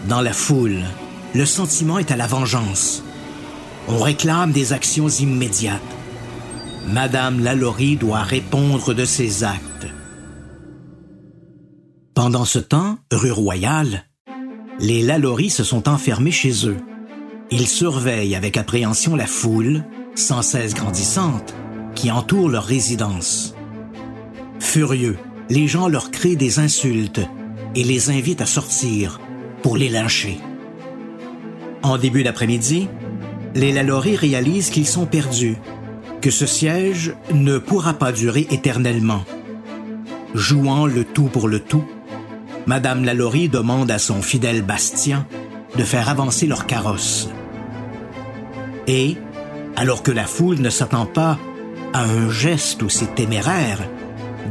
Dans 0.09 0.23
la 0.23 0.33
foule, 0.33 0.81
le 1.35 1.45
sentiment 1.45 1.99
est 1.99 2.11
à 2.11 2.17
la 2.17 2.27
vengeance. 2.27 3.03
On 3.89 3.99
réclame 3.99 4.53
des 4.53 4.73
actions 4.73 5.09
immédiates. 5.09 5.83
Madame 6.89 7.41
Lalaurie 7.41 7.97
doit 7.97 8.23
répondre 8.23 8.95
de 8.95 9.05
ses 9.05 9.45
actes. 9.45 9.87
Pendant 12.15 12.47
ce 12.47 12.59
temps, 12.59 12.97
rue 13.13 13.33
Royale, 13.33 14.07
les 14.81 15.03
Lalaurie 15.03 15.51
se 15.51 15.63
sont 15.63 15.91
enfermés 15.91 16.31
chez 16.31 16.67
eux. 16.67 16.77
Ils 17.51 17.69
surveillent 17.69 18.35
avec 18.35 18.57
appréhension 18.57 19.15
la 19.15 19.27
foule, 19.27 19.85
sans 20.15 20.41
cesse 20.41 20.75
grandissante, 20.75 21.55
qui 21.95 22.11
entourent 22.11 22.49
leur 22.49 22.65
résidence. 22.65 23.55
Furieux, 24.61 25.17
les 25.51 25.69
gens 25.69 25.89
leur 25.89 26.11
créent 26.11 26.37
des 26.37 26.59
insultes 26.59 27.21
et 27.75 27.85
les 27.85 28.11
invitent 28.11 28.41
à 28.41 28.47
sortir 28.47 29.21
pour 29.63 29.77
les 29.77 29.89
lyncher. 29.89 30.39
En 31.83 31.99
début 31.99 32.23
d'après-midi, 32.23 32.89
les 33.55 33.73
Lalaurie 33.73 34.17
réalisent 34.17 34.71
qu'ils 34.71 34.87
sont 34.87 35.07
perdus, 35.07 35.57
que 36.21 36.31
ce 36.31 36.47
siège 36.47 37.15
ne 37.33 37.59
pourra 37.59 37.95
pas 37.95 38.11
durer 38.11 38.47
éternellement. 38.51 39.25
Jouant 40.35 40.87
le 40.87 41.05
tout 41.05 41.27
pour 41.27 41.47
le 41.47 41.61
tout, 41.61 41.85
Madame 42.67 43.05
Lalaurie 43.05 43.49
demande 43.49 43.91
à 43.91 43.99
son 43.99 44.23
fidèle 44.23 44.63
Bastien 44.63 45.27
de 45.77 45.85
faire 45.85 46.09
avancer 46.09 46.47
leur 46.47 46.67
carrosse. 46.67 47.29
Et, 48.87 49.17
alors 49.77 50.03
que 50.03 50.11
la 50.11 50.25
foule 50.25 50.61
ne 50.61 50.71
s'attend 50.71 51.07
pas 51.07 51.39
à 51.95 52.03
un 52.03 52.29
geste 52.29 52.83
aussi 52.83 53.07
téméraire, 53.07 53.79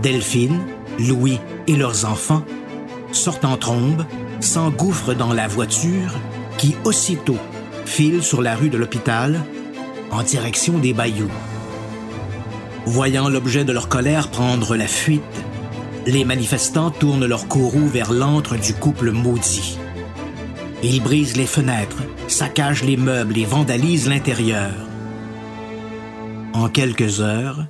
Delphine, 0.01 0.59
Louis 0.97 1.39
et 1.67 1.75
leurs 1.75 2.05
enfants 2.05 2.43
sortent 3.11 3.45
en 3.45 3.57
trombe, 3.57 4.05
s'engouffrent 4.39 5.13
dans 5.13 5.33
la 5.33 5.47
voiture 5.47 6.13
qui 6.57 6.75
aussitôt 6.85 7.37
file 7.85 8.23
sur 8.23 8.41
la 8.41 8.55
rue 8.55 8.69
de 8.69 8.77
l'hôpital 8.77 9.41
en 10.09 10.23
direction 10.23 10.79
des 10.79 10.93
bayous. 10.93 11.29
Voyant 12.85 13.27
l'objet 13.27 13.65
de 13.65 13.73
leur 13.73 13.89
colère 13.89 14.29
prendre 14.29 14.75
la 14.75 14.87
fuite, 14.87 15.21
les 16.05 16.23
manifestants 16.25 16.91
tournent 16.91 17.25
leur 17.25 17.47
courroux 17.47 17.87
vers 17.87 18.13
l'antre 18.13 18.55
du 18.55 18.73
couple 18.73 19.11
maudit. 19.11 19.77
Ils 20.81 21.01
brisent 21.01 21.37
les 21.37 21.45
fenêtres, 21.45 22.03
saccagent 22.27 22.83
les 22.83 22.97
meubles 22.97 23.37
et 23.37 23.45
vandalisent 23.45 24.09
l'intérieur. 24.09 24.71
En 26.53 26.69
quelques 26.69 27.19
heures, 27.19 27.65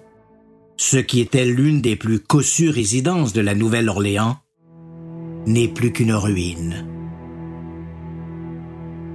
ce 0.76 0.98
qui 0.98 1.22
était 1.22 1.46
l'une 1.46 1.80
des 1.80 1.96
plus 1.96 2.20
cossues 2.20 2.70
résidences 2.70 3.32
de 3.32 3.40
la 3.40 3.56
Nouvelle-Orléans 3.56 4.38
n'est 5.48 5.70
plus 5.70 5.94
qu'une 5.94 6.14
ruine. 6.14 6.86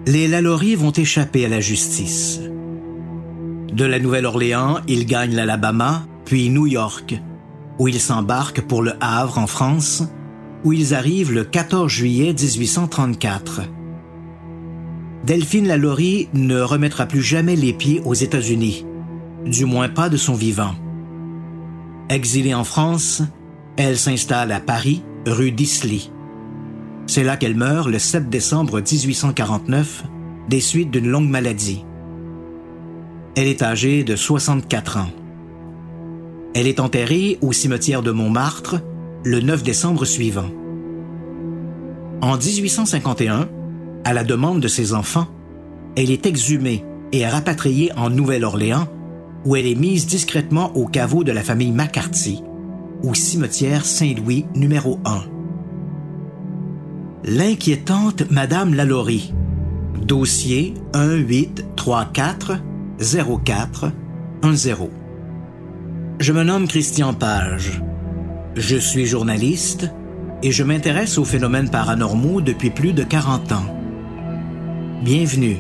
Les 0.07 0.27
Lalaurie 0.27 0.75
vont 0.75 0.93
échapper 0.93 1.45
à 1.45 1.49
la 1.51 1.61
justice. 1.61 2.41
De 3.71 3.85
la 3.85 3.99
Nouvelle-Orléans, 3.99 4.79
ils 4.89 5.05
gagnent 5.05 5.35
l'Alabama, 5.35 6.07
puis 6.25 6.49
New 6.49 6.67
York, 6.67 7.21
où 7.79 7.89
ils 7.89 8.01
s'embarquent 8.01 8.63
pour 8.63 8.83
le 8.83 8.95
Havre 9.03 9.37
en 9.37 9.47
France, 9.47 10.03
où 10.65 10.73
ils 10.73 10.95
arrivent 10.95 11.33
le 11.33 11.45
14 11.45 11.93
juillet 11.93 12.33
1834. 12.33 13.61
Delphine 15.27 15.67
Lalaurie 15.67 16.31
ne 16.33 16.59
remettra 16.59 17.05
plus 17.05 17.23
jamais 17.23 17.55
les 17.55 17.75
pieds 17.75 18.01
aux 18.07 18.15
États-Unis, 18.15 18.87
du 19.49 19.65
moins 19.65 19.89
pas 19.89 20.09
de 20.09 20.17
son 20.17 20.35
vivant. 20.35 20.75
Exilée 22.09 22.55
en 22.55 22.65
France, 22.65 23.23
elle 23.77 23.99
s'installe 23.99 24.53
à 24.53 24.61
Paris, 24.61 25.03
rue 25.27 25.53
d'Isly. 25.53 26.11
C'est 27.07 27.25
là 27.25 27.37
qu'elle 27.37 27.57
meurt 27.57 27.89
le 27.89 27.99
7 27.99 28.29
décembre 28.29 28.81
1849 28.81 30.05
des 30.49 30.61
suites 30.61 30.91
d'une 30.91 31.09
longue 31.09 31.29
maladie. 31.29 31.85
Elle 33.37 33.47
est 33.47 33.63
âgée 33.63 34.05
de 34.05 34.17
64 34.17 34.97
ans. 34.99 35.11
Elle 36.55 36.67
est 36.67 36.81
enterrée 36.81 37.39
au 37.41 37.53
cimetière 37.53 38.03
de 38.03 38.11
Montmartre 38.11 38.81
le 39.25 39.41
9 39.41 39.63
décembre 39.63 40.05
suivant. 40.05 40.51
En 42.21 42.37
1851, 42.37 43.49
à 44.05 44.13
la 44.13 44.25
demande 44.25 44.61
de 44.61 44.69
ses 44.69 44.93
enfants, 44.93 45.29
elle 45.97 46.11
est 46.11 46.27
exhumée 46.27 46.85
et 47.13 47.27
rapatriée 47.27 47.93
en 47.97 48.11
Nouvelle-Orléans, 48.11 48.89
où 49.45 49.57
elle 49.57 49.67
est 49.67 49.75
mise 49.75 50.07
discrètement 50.07 50.77
au 50.77 50.87
caveau 50.87 51.25
de 51.25 51.33
la 51.33 51.43
famille 51.43 51.73
McCarthy, 51.73 52.43
au 53.03 53.15
cimetière 53.15 53.85
Saint-Louis 53.85 54.47
numéro 54.55 54.99
1. 55.05 55.23
L'inquiétante 57.25 58.31
Madame 58.31 58.75
Lalaurie, 58.75 59.33
dossier 60.07 60.75
1834 60.95 62.59
04 62.99 63.93
10. 64.43 64.75
Je 66.21 66.33
me 66.33 66.43
nomme 66.43 66.67
Christian 66.67 67.15
Page. 67.15 67.83
Je 68.57 68.77
suis 68.77 69.07
journaliste 69.07 69.91
et 70.43 70.53
je 70.53 70.65
m'intéresse 70.65 71.19
aux 71.19 71.25
phénomènes 71.25 71.71
paranormaux 71.71 72.41
depuis 72.41 72.71
plus 72.71 72.93
de 72.93 73.05
40 73.05 73.53
ans. 73.53 73.77
Bienvenue 75.03 75.59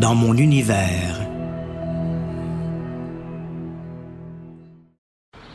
dans 0.00 0.14
mon 0.14 0.36
univers. 0.36 1.31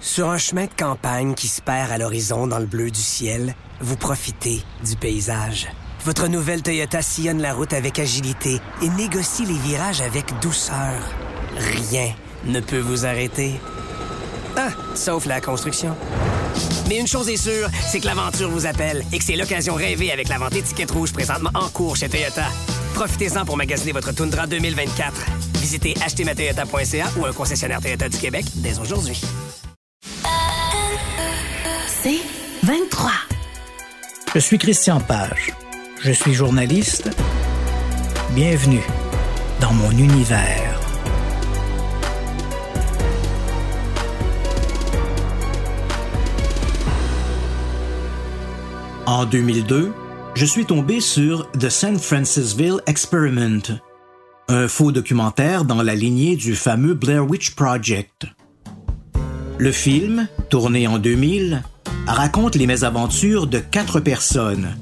Sur 0.07 0.29
un 0.29 0.37
chemin 0.37 0.67
de 0.67 0.73
campagne 0.73 1.33
qui 1.35 1.49
se 1.49 1.61
perd 1.61 1.91
à 1.91 1.97
l'horizon 1.97 2.47
dans 2.47 2.59
le 2.59 2.65
bleu 2.65 2.89
du 2.89 2.99
ciel, 2.99 3.53
vous 3.81 3.97
profitez 3.97 4.63
du 4.83 4.95
paysage. 4.95 5.67
Votre 6.05 6.29
nouvelle 6.29 6.63
Toyota 6.63 7.01
sillonne 7.01 7.41
la 7.41 7.53
route 7.53 7.73
avec 7.73 7.99
agilité 7.99 8.61
et 8.81 8.89
négocie 8.91 9.45
les 9.45 9.57
virages 9.57 9.99
avec 9.99 10.25
douceur. 10.39 10.93
Rien 11.57 12.13
ne 12.45 12.61
peut 12.61 12.79
vous 12.79 13.05
arrêter. 13.05 13.59
Ah, 14.55 14.69
sauf 14.95 15.25
la 15.25 15.41
construction. 15.41 15.93
Mais 16.87 16.99
une 16.99 17.07
chose 17.07 17.27
est 17.27 17.35
sûre, 17.35 17.67
c'est 17.91 17.99
que 17.99 18.05
l'aventure 18.05 18.49
vous 18.49 18.65
appelle 18.65 19.03
et 19.11 19.19
que 19.19 19.25
c'est 19.25 19.35
l'occasion 19.35 19.75
rêvée 19.75 20.13
avec 20.13 20.29
la 20.29 20.37
vente 20.37 20.55
étiquette 20.55 20.91
rouge 20.91 21.11
présentement 21.11 21.51
en 21.53 21.67
cours 21.67 21.97
chez 21.97 22.07
Toyota. 22.07 22.45
Profitez-en 22.93 23.43
pour 23.43 23.57
magasiner 23.57 23.91
votre 23.91 24.13
Tundra 24.13 24.47
2024. 24.47 25.13
Visitez 25.55 25.95
achetermatoyota.ca 26.01 27.07
ou 27.17 27.25
un 27.25 27.33
concessionnaire 27.33 27.81
Toyota 27.81 28.07
du 28.07 28.17
Québec 28.17 28.45
dès 28.55 28.79
aujourd'hui. 28.79 29.21
C'est 32.01 32.19
23. 32.63 33.11
Je 34.35 34.39
suis 34.39 34.59
Christian 34.59 34.99
Page. 34.99 35.51
Je 36.03 36.11
suis 36.11 36.33
journaliste. 36.33 37.09
Bienvenue 38.35 38.83
dans 39.59 39.73
mon 39.73 39.89
univers. 39.89 40.79
En 49.07 49.25
2002, 49.25 49.91
je 50.35 50.45
suis 50.45 50.65
tombé 50.65 50.99
sur 50.99 51.49
The 51.53 51.69
San 51.69 51.97
Francisville 51.97 52.79
Experiment, 52.85 53.79
un 54.49 54.67
faux 54.67 54.91
documentaire 54.91 55.65
dans 55.65 55.81
la 55.81 55.95
lignée 55.95 56.35
du 56.35 56.55
fameux 56.55 56.93
Blair 56.93 57.27
Witch 57.27 57.55
Project. 57.55 58.27
Le 59.57 59.71
film, 59.71 60.27
tourné 60.51 60.85
en 60.87 60.99
2000, 60.99 61.63
raconte 62.07 62.55
les 62.55 62.67
mésaventures 62.67 63.47
de 63.47 63.59
quatre 63.59 63.99
personnes, 63.99 64.75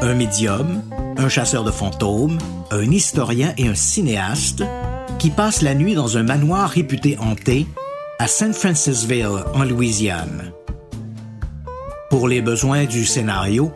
un 0.00 0.14
médium, 0.14 0.82
un 1.16 1.28
chasseur 1.28 1.64
de 1.64 1.70
fantômes, 1.70 2.38
un 2.70 2.90
historien 2.90 3.52
et 3.58 3.68
un 3.68 3.74
cinéaste, 3.74 4.64
qui 5.18 5.30
passent 5.30 5.62
la 5.62 5.74
nuit 5.74 5.94
dans 5.94 6.16
un 6.16 6.22
manoir 6.22 6.70
réputé 6.70 7.18
hanté 7.18 7.66
à 8.18 8.26
San 8.26 8.52
Francisville, 8.52 9.44
en 9.54 9.64
Louisiane. 9.64 10.52
Pour 12.08 12.28
les 12.28 12.40
besoins 12.42 12.84
du 12.84 13.04
scénario, 13.04 13.72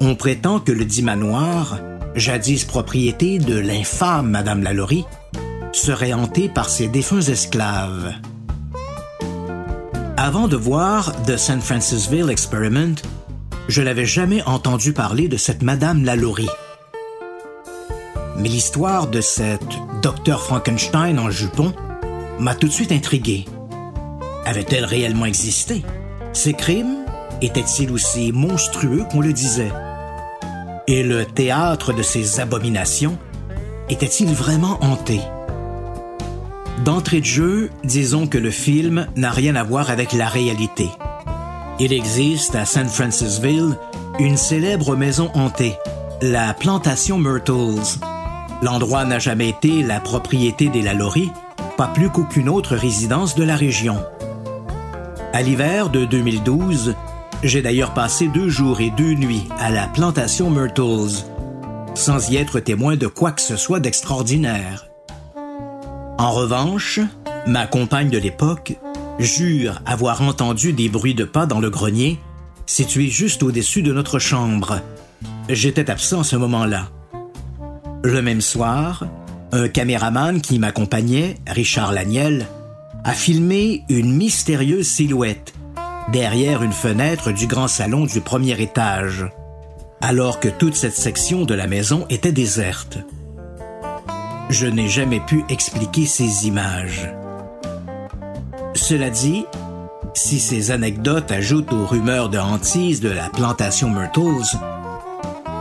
on 0.00 0.14
prétend 0.14 0.58
que 0.58 0.72
le 0.72 0.84
dit 0.84 1.02
manoir, 1.02 1.78
jadis 2.14 2.64
propriété 2.64 3.38
de 3.38 3.56
l'infâme 3.56 4.30
Madame 4.30 4.62
Lalaurie, 4.62 5.04
serait 5.72 6.12
hanté 6.12 6.48
par 6.48 6.68
ses 6.68 6.88
défunts 6.88 7.20
esclaves. 7.20 8.12
Avant 10.16 10.46
de 10.46 10.56
voir 10.56 11.12
The 11.24 11.38
San 11.38 11.60
Francisville 11.60 12.28
Experiment, 12.28 12.96
je 13.68 13.80
n'avais 13.80 14.04
jamais 14.04 14.42
entendu 14.42 14.92
parler 14.92 15.26
de 15.26 15.38
cette 15.38 15.62
Madame 15.62 16.04
Lalaurie. 16.04 16.50
Mais 18.36 18.48
l'histoire 18.48 19.06
de 19.06 19.22
cette 19.22 19.78
Docteur 20.02 20.42
Frankenstein 20.42 21.18
en 21.18 21.30
jupon 21.30 21.72
m'a 22.38 22.54
tout 22.54 22.68
de 22.68 22.72
suite 22.72 22.92
intrigué. 22.92 23.46
Avait-elle 24.44 24.84
réellement 24.84 25.24
existé? 25.24 25.82
Ses 26.34 26.52
crimes 26.52 27.06
étaient-ils 27.40 27.90
aussi 27.90 28.32
monstrueux 28.32 29.04
qu'on 29.10 29.20
le 29.20 29.32
disait? 29.32 29.72
Et 30.88 31.02
le 31.02 31.24
théâtre 31.24 31.94
de 31.94 32.02
ces 32.02 32.38
abominations 32.38 33.18
était-il 33.88 34.32
vraiment 34.34 34.78
hanté? 34.82 35.20
D'entrée 36.84 37.20
de 37.20 37.26
jeu, 37.26 37.70
disons 37.84 38.26
que 38.26 38.38
le 38.38 38.50
film 38.50 39.06
n'a 39.14 39.30
rien 39.30 39.54
à 39.54 39.62
voir 39.62 39.90
avec 39.90 40.12
la 40.12 40.26
réalité. 40.26 40.88
Il 41.78 41.92
existe 41.92 42.56
à 42.56 42.64
San 42.64 42.88
Francisville 42.88 43.78
une 44.18 44.36
célèbre 44.36 44.96
maison 44.96 45.30
hantée, 45.34 45.76
la 46.22 46.52
plantation 46.54 47.18
Myrtles. 47.18 48.00
L'endroit 48.62 49.04
n'a 49.04 49.20
jamais 49.20 49.50
été 49.50 49.84
la 49.84 50.00
propriété 50.00 50.70
des 50.70 50.82
Lalaurie, 50.82 51.30
pas 51.76 51.86
plus 51.86 52.10
qu'aucune 52.10 52.48
autre 52.48 52.74
résidence 52.74 53.36
de 53.36 53.44
la 53.44 53.54
région. 53.54 53.98
À 55.32 55.42
l'hiver 55.42 55.88
de 55.88 56.04
2012, 56.04 56.96
j'ai 57.44 57.62
d'ailleurs 57.62 57.94
passé 57.94 58.26
deux 58.26 58.48
jours 58.48 58.80
et 58.80 58.90
deux 58.90 59.14
nuits 59.14 59.48
à 59.60 59.70
la 59.70 59.86
plantation 59.86 60.50
Myrtles, 60.50 61.24
sans 61.94 62.28
y 62.28 62.38
être 62.38 62.58
témoin 62.58 62.96
de 62.96 63.06
quoi 63.06 63.30
que 63.30 63.40
ce 63.40 63.56
soit 63.56 63.78
d'extraordinaire. 63.78 64.91
En 66.22 66.30
revanche, 66.30 67.00
ma 67.48 67.66
compagne 67.66 68.08
de 68.08 68.16
l'époque 68.16 68.76
jure 69.18 69.82
avoir 69.84 70.22
entendu 70.22 70.72
des 70.72 70.88
bruits 70.88 71.16
de 71.16 71.24
pas 71.24 71.46
dans 71.46 71.58
le 71.58 71.68
grenier, 71.68 72.20
situé 72.64 73.08
juste 73.08 73.42
au-dessus 73.42 73.82
de 73.82 73.92
notre 73.92 74.20
chambre. 74.20 74.78
J'étais 75.48 75.90
absent 75.90 76.20
à 76.20 76.24
ce 76.24 76.36
moment-là. 76.36 76.90
Le 78.04 78.22
même 78.22 78.40
soir, 78.40 79.04
un 79.50 79.66
caméraman 79.66 80.40
qui 80.40 80.60
m'accompagnait, 80.60 81.38
Richard 81.48 81.90
Laniel, 81.90 82.46
a 83.02 83.14
filmé 83.14 83.82
une 83.88 84.16
mystérieuse 84.16 84.86
silhouette 84.86 85.54
derrière 86.12 86.62
une 86.62 86.72
fenêtre 86.72 87.32
du 87.32 87.48
grand 87.48 87.66
salon 87.66 88.04
du 88.04 88.20
premier 88.20 88.62
étage. 88.62 89.26
alors 90.00 90.38
que 90.38 90.48
toute 90.48 90.76
cette 90.76 90.96
section 90.96 91.44
de 91.44 91.54
la 91.54 91.66
maison 91.66 92.06
était 92.10 92.32
déserte. 92.32 92.98
Je 94.52 94.66
n'ai 94.66 94.86
jamais 94.86 95.20
pu 95.20 95.46
expliquer 95.48 96.04
ces 96.04 96.46
images. 96.46 97.10
Cela 98.74 99.08
dit, 99.08 99.46
si 100.12 100.40
ces 100.40 100.70
anecdotes 100.70 101.32
ajoutent 101.32 101.72
aux 101.72 101.86
rumeurs 101.86 102.28
de 102.28 102.36
hantise 102.36 103.00
de 103.00 103.08
la 103.08 103.30
plantation 103.30 103.88
Myrtles, 103.88 104.58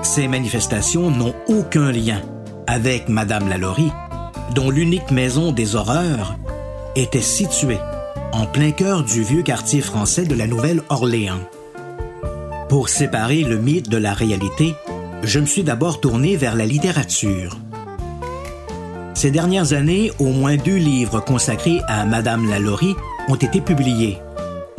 ces 0.03 0.27
manifestations 0.27 1.09
n'ont 1.09 1.33
aucun 1.47 1.93
lien 1.93 2.21
avec 2.67 3.07
Madame 3.07 3.47
Lalaurie, 3.47 3.93
dont 4.55 4.69
l'unique 4.69 5.09
maison 5.09 5.53
des 5.53 5.77
horreurs 5.77 6.35
était 6.97 7.21
située 7.21 7.79
en 8.33 8.45
plein 8.45 8.71
cœur 8.71 9.05
du 9.05 9.23
vieux 9.23 9.43
quartier 9.43 9.79
français 9.79 10.25
de 10.25 10.35
la 10.35 10.47
Nouvelle-Orléans. 10.47 11.47
Pour 12.67 12.89
séparer 12.89 13.43
le 13.43 13.57
mythe 13.57 13.87
de 13.87 13.97
la 13.97 14.13
réalité, 14.13 14.75
je 15.23 15.39
me 15.39 15.45
suis 15.45 15.63
d'abord 15.63 16.01
tourné 16.01 16.35
vers 16.35 16.57
la 16.57 16.65
littérature. 16.65 17.57
Ces 19.21 19.29
dernières 19.29 19.73
années, 19.73 20.11
au 20.17 20.31
moins 20.31 20.57
deux 20.57 20.77
livres 20.77 21.19
consacrés 21.19 21.79
à 21.87 22.05
Madame 22.05 22.49
Lalaurie 22.49 22.95
ont 23.27 23.35
été 23.35 23.61
publiés. 23.61 24.17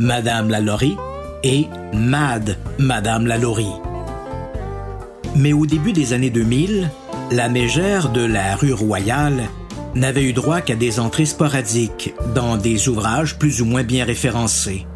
Madame 0.01 0.51
Lalaurie 0.51 0.97
et 1.45 1.69
Mad 1.95 2.59
Madame 2.77 3.29
Lalaurie. 3.29 3.77
Mais 5.37 5.53
au 5.53 5.65
début 5.65 5.93
des 5.93 6.13
années 6.13 6.31
2000, 6.31 6.91
la 7.31 7.49
mégère 7.49 8.11
de 8.11 8.25
la 8.25 8.57
rue 8.57 8.73
Royale 8.73 9.45
n'avait 9.95 10.25
eu 10.25 10.33
droit 10.33 10.61
qu'à 10.61 10.75
des 10.75 10.99
entrées 10.99 11.25
sporadiques 11.25 12.13
dans 12.35 12.57
des 12.57 12.89
ouvrages 12.89 13.39
plus 13.39 13.63
ou 13.63 13.65
moins 13.65 13.85
bien 13.85 14.05
référencés. 14.05 14.89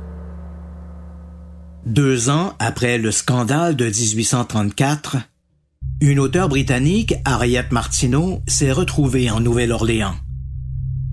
Deux 1.84 2.30
ans 2.30 2.54
après 2.58 2.98
le 2.98 3.12
scandale 3.12 3.76
de 3.76 3.84
1834, 3.84 5.18
une 6.00 6.18
auteure 6.18 6.48
britannique, 6.48 7.14
Harriet 7.24 7.66
Martineau, 7.70 8.40
s'est 8.46 8.72
retrouvée 8.72 9.30
en 9.30 9.40
Nouvelle-Orléans. 9.40 10.14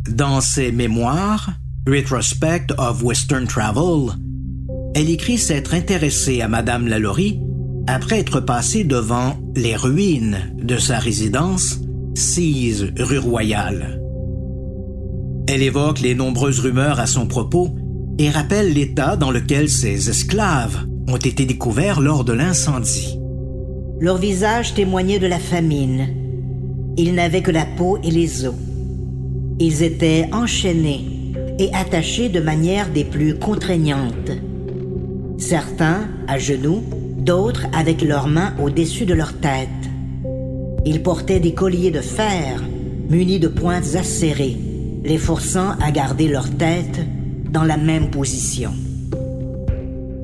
Dans 0.09 0.41
ses 0.41 0.71
mémoires, 0.71 1.51
Retrospect 1.87 2.67
of 2.77 3.01
Western 3.01 3.47
Travel, 3.47 4.17
elle 4.95 5.09
écrit 5.09 5.37
s'être 5.37 5.73
intéressée 5.73 6.41
à 6.41 6.47
Madame 6.47 6.87
Lalaurie 6.87 7.39
après 7.87 8.19
être 8.19 8.41
passée 8.41 8.83
devant 8.83 9.37
les 9.55 9.75
ruines 9.75 10.53
de 10.61 10.77
sa 10.77 10.99
résidence, 10.99 11.79
sise 12.13 12.91
rue 12.99 13.19
Royale. 13.19 14.01
Elle 15.47 15.61
évoque 15.61 15.99
les 15.99 16.15
nombreuses 16.15 16.59
rumeurs 16.59 16.99
à 16.99 17.07
son 17.07 17.25
propos 17.25 17.73
et 18.17 18.29
rappelle 18.29 18.73
l'état 18.73 19.15
dans 19.15 19.31
lequel 19.31 19.69
ses 19.69 20.09
esclaves 20.09 20.85
ont 21.07 21.17
été 21.17 21.45
découverts 21.45 21.99
lors 21.99 22.23
de 22.23 22.33
l'incendie. 22.33 23.17
Leur 23.99 24.17
visage 24.17 24.73
témoignait 24.73 25.19
de 25.19 25.27
la 25.27 25.39
famine. 25.39 26.07
Ils 26.97 27.13
n'avaient 27.13 27.41
que 27.41 27.51
la 27.51 27.65
peau 27.65 27.97
et 28.03 28.11
les 28.11 28.45
os. 28.45 28.55
Ils 29.59 29.83
étaient 29.83 30.29
enchaînés 30.31 31.05
et 31.59 31.71
attachés 31.73 32.29
de 32.29 32.39
manière 32.39 32.89
des 32.89 33.03
plus 33.03 33.37
contraignantes. 33.37 34.31
Certains 35.37 36.07
à 36.27 36.37
genoux, 36.37 36.83
d'autres 37.17 37.65
avec 37.73 38.01
leurs 38.01 38.27
mains 38.27 38.53
au-dessus 38.61 39.05
de 39.05 39.13
leur 39.13 39.33
tête. 39.33 39.69
Ils 40.85 41.01
portaient 41.01 41.39
des 41.39 41.53
colliers 41.53 41.91
de 41.91 42.01
fer 42.01 42.61
munis 43.09 43.39
de 43.39 43.47
pointes 43.47 43.95
acérées, 43.95 44.57
les 45.03 45.17
forçant 45.17 45.71
à 45.81 45.91
garder 45.91 46.27
leur 46.27 46.49
tête 46.49 46.99
dans 47.51 47.63
la 47.63 47.77
même 47.77 48.09
position. 48.09 48.71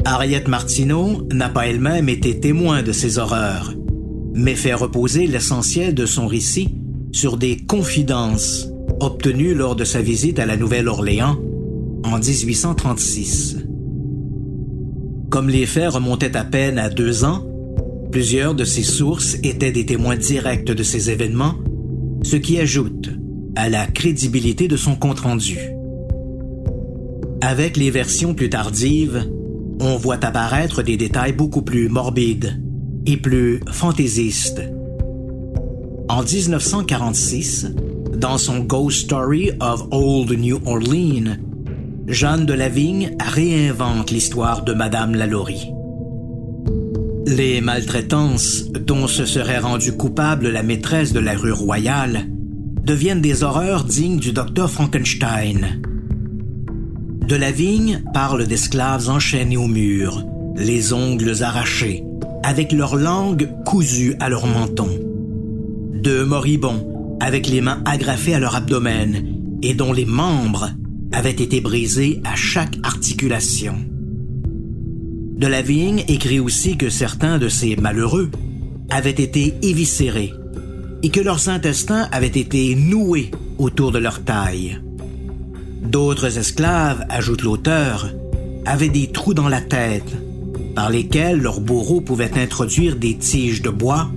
Harriet 0.05 0.43
Martineau 0.47 1.27
n'a 1.31 1.49
pas 1.49 1.67
elle-même 1.67 2.09
été 2.09 2.39
témoin 2.39 2.83
de 2.83 2.91
ces 2.91 3.19
horreurs, 3.19 3.73
mais 4.33 4.55
fait 4.55 4.73
reposer 4.73 5.27
l'essentiel 5.27 5.93
de 5.93 6.05
son 6.05 6.27
récit 6.27 6.75
sur 7.11 7.37
des 7.37 7.57
confidences 7.57 8.67
obtenues 8.99 9.53
lors 9.53 9.75
de 9.75 9.83
sa 9.83 10.01
visite 10.01 10.39
à 10.39 10.45
la 10.45 10.57
Nouvelle-Orléans 10.57 11.37
en 12.03 12.17
1836. 12.17 13.57
Comme 15.29 15.49
les 15.49 15.65
faits 15.65 15.91
remontaient 15.91 16.35
à 16.35 16.43
peine 16.43 16.79
à 16.79 16.89
deux 16.89 17.23
ans, 17.23 17.45
plusieurs 18.11 18.55
de 18.55 18.63
ces 18.63 18.83
sources 18.83 19.37
étaient 19.43 19.71
des 19.71 19.85
témoins 19.85 20.17
directs 20.17 20.65
de 20.65 20.83
ces 20.83 21.11
événements, 21.11 21.55
ce 22.23 22.35
qui 22.35 22.59
ajoute 22.59 23.11
à 23.55 23.69
la 23.69 23.85
crédibilité 23.85 24.67
de 24.67 24.77
son 24.77 24.95
compte-rendu. 24.95 25.59
Avec 27.41 27.77
les 27.77 27.91
versions 27.91 28.33
plus 28.33 28.49
tardives, 28.49 29.29
on 29.79 29.97
voit 29.97 30.23
apparaître 30.25 30.81
des 30.81 30.97
détails 30.97 31.33
beaucoup 31.33 31.61
plus 31.61 31.89
morbides 31.89 32.61
et 33.05 33.17
plus 33.17 33.61
fantaisistes. 33.71 34.61
En 36.09 36.23
1946, 36.23 37.67
dans 38.15 38.37
son 38.37 38.59
Ghost 38.59 39.05
Story 39.05 39.51
of 39.59 39.87
Old 39.91 40.31
New 40.31 40.59
Orleans, 40.65 41.37
Jeanne 42.07 42.45
de 42.45 42.53
Lavigne 42.53 43.15
réinvente 43.19 44.11
l'histoire 44.11 44.63
de 44.63 44.73
Madame 44.73 45.15
Lalaurie. 45.15 45.71
Les 47.27 47.61
maltraitances 47.61 48.71
dont 48.71 49.07
se 49.07 49.25
serait 49.25 49.59
rendue 49.59 49.95
coupable 49.95 50.49
la 50.49 50.63
maîtresse 50.63 51.13
de 51.13 51.19
la 51.19 51.35
rue 51.35 51.51
Royale 51.51 52.25
deviennent 52.83 53.21
des 53.21 53.43
horreurs 53.43 53.83
dignes 53.83 54.17
du 54.17 54.31
docteur 54.31 54.71
Frankenstein. 54.71 55.81
De 57.29 57.35
la 57.35 57.51
vigne 57.51 58.01
parle 58.11 58.47
d'esclaves 58.47 59.07
enchaînés 59.07 59.55
au 59.55 59.67
mur, 59.67 60.25
les 60.55 60.93
ongles 60.93 61.43
arrachés, 61.43 62.03
avec 62.41 62.71
leur 62.71 62.95
langue 62.95 63.47
cousue 63.67 64.15
à 64.19 64.29
leur 64.29 64.47
menton. 64.47 64.89
De 65.93 66.23
moribonds, 66.23 67.17
avec 67.19 67.45
les 67.47 67.61
mains 67.61 67.83
agrafées 67.85 68.33
à 68.33 68.39
leur 68.39 68.55
abdomen 68.55 69.27
et 69.61 69.75
dont 69.75 69.93
les 69.93 70.07
membres 70.07 70.71
avaient 71.11 71.29
été 71.29 71.61
brisés 71.61 72.19
à 72.25 72.35
chaque 72.35 72.79
articulation. 72.81 73.75
De 75.37 75.45
la 75.45 75.61
vigne 75.61 76.03
écrit 76.07 76.39
aussi 76.39 76.77
que 76.77 76.89
certains 76.89 77.37
de 77.37 77.47
ces 77.47 77.75
malheureux 77.75 78.31
avaient 78.89 79.11
été 79.11 79.53
éviscérés 79.61 80.33
et 81.03 81.09
que 81.09 81.21
leurs 81.21 81.47
intestins 81.47 82.09
avaient 82.11 82.25
été 82.25 82.73
noués 82.73 83.29
autour 83.59 83.91
de 83.91 83.99
leur 83.99 84.23
taille. 84.23 84.79
D'autres 85.81 86.37
esclaves, 86.37 87.05
ajoute 87.09 87.43
l'auteur, 87.43 88.09
avaient 88.65 88.89
des 88.89 89.07
trous 89.07 89.33
dans 89.33 89.47
la 89.47 89.61
tête, 89.61 90.15
par 90.75 90.89
lesquels 90.89 91.39
leurs 91.39 91.61
bourreaux 91.61 92.01
pouvaient 92.01 92.37
introduire 92.37 92.95
des 92.95 93.17
tiges 93.17 93.61
de 93.61 93.69
bois 93.69 94.09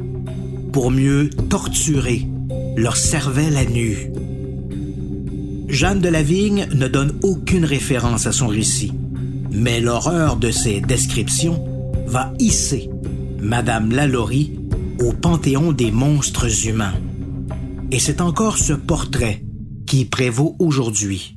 pour 0.73 0.91
mieux 0.91 1.31
torturer 1.49 2.27
leur 2.77 2.97
cervelle 2.97 3.57
à 3.57 3.65
nu. 3.65 4.11
Jeanne 5.69 6.01
de 6.01 6.09
la 6.09 6.23
Vigne 6.23 6.67
ne 6.75 6.89
donne 6.89 7.15
aucune 7.23 7.65
référence 7.65 8.27
à 8.27 8.33
son 8.33 8.49
récit, 8.49 8.93
mais 9.51 9.81
l'horreur 9.81 10.37
de 10.37 10.51
ses 10.51 10.81
descriptions 10.81 11.65
va 12.07 12.33
hisser 12.39 12.91
Madame 13.41 13.91
Lalaurie 13.91 14.59
au 15.01 15.13
panthéon 15.13 15.73
des 15.73 15.91
monstres 15.91 16.69
humains. 16.69 16.95
Et 17.91 17.99
c'est 17.99 18.21
encore 18.21 18.59
ce 18.59 18.73
portrait 18.73 19.45
qui 19.87 20.05
prévaut 20.05 20.57
aujourd'hui. 20.59 21.37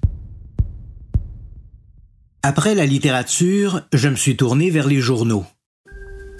Après 2.47 2.75
la 2.75 2.85
littérature, 2.85 3.81
je 3.91 4.07
me 4.07 4.15
suis 4.15 4.35
tourné 4.35 4.69
vers 4.69 4.85
les 4.85 5.01
journaux. 5.01 5.47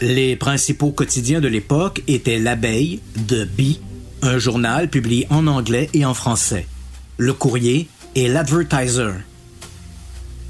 Les 0.02 0.36
principaux 0.36 0.92
quotidiens 0.92 1.42
de 1.42 1.48
l'époque 1.48 2.04
étaient 2.08 2.38
L'Abeille, 2.38 3.00
The 3.28 3.44
Bee, 3.44 3.80
un 4.22 4.38
journal 4.38 4.88
publié 4.88 5.26
en 5.32 5.48
anglais 5.48 5.90
et 5.96 6.06
en 6.06 6.14
français, 6.14 6.68
Le 7.18 7.34
Courrier 7.34 7.88
et 8.14 8.28
L'Advertiser. 8.28 9.14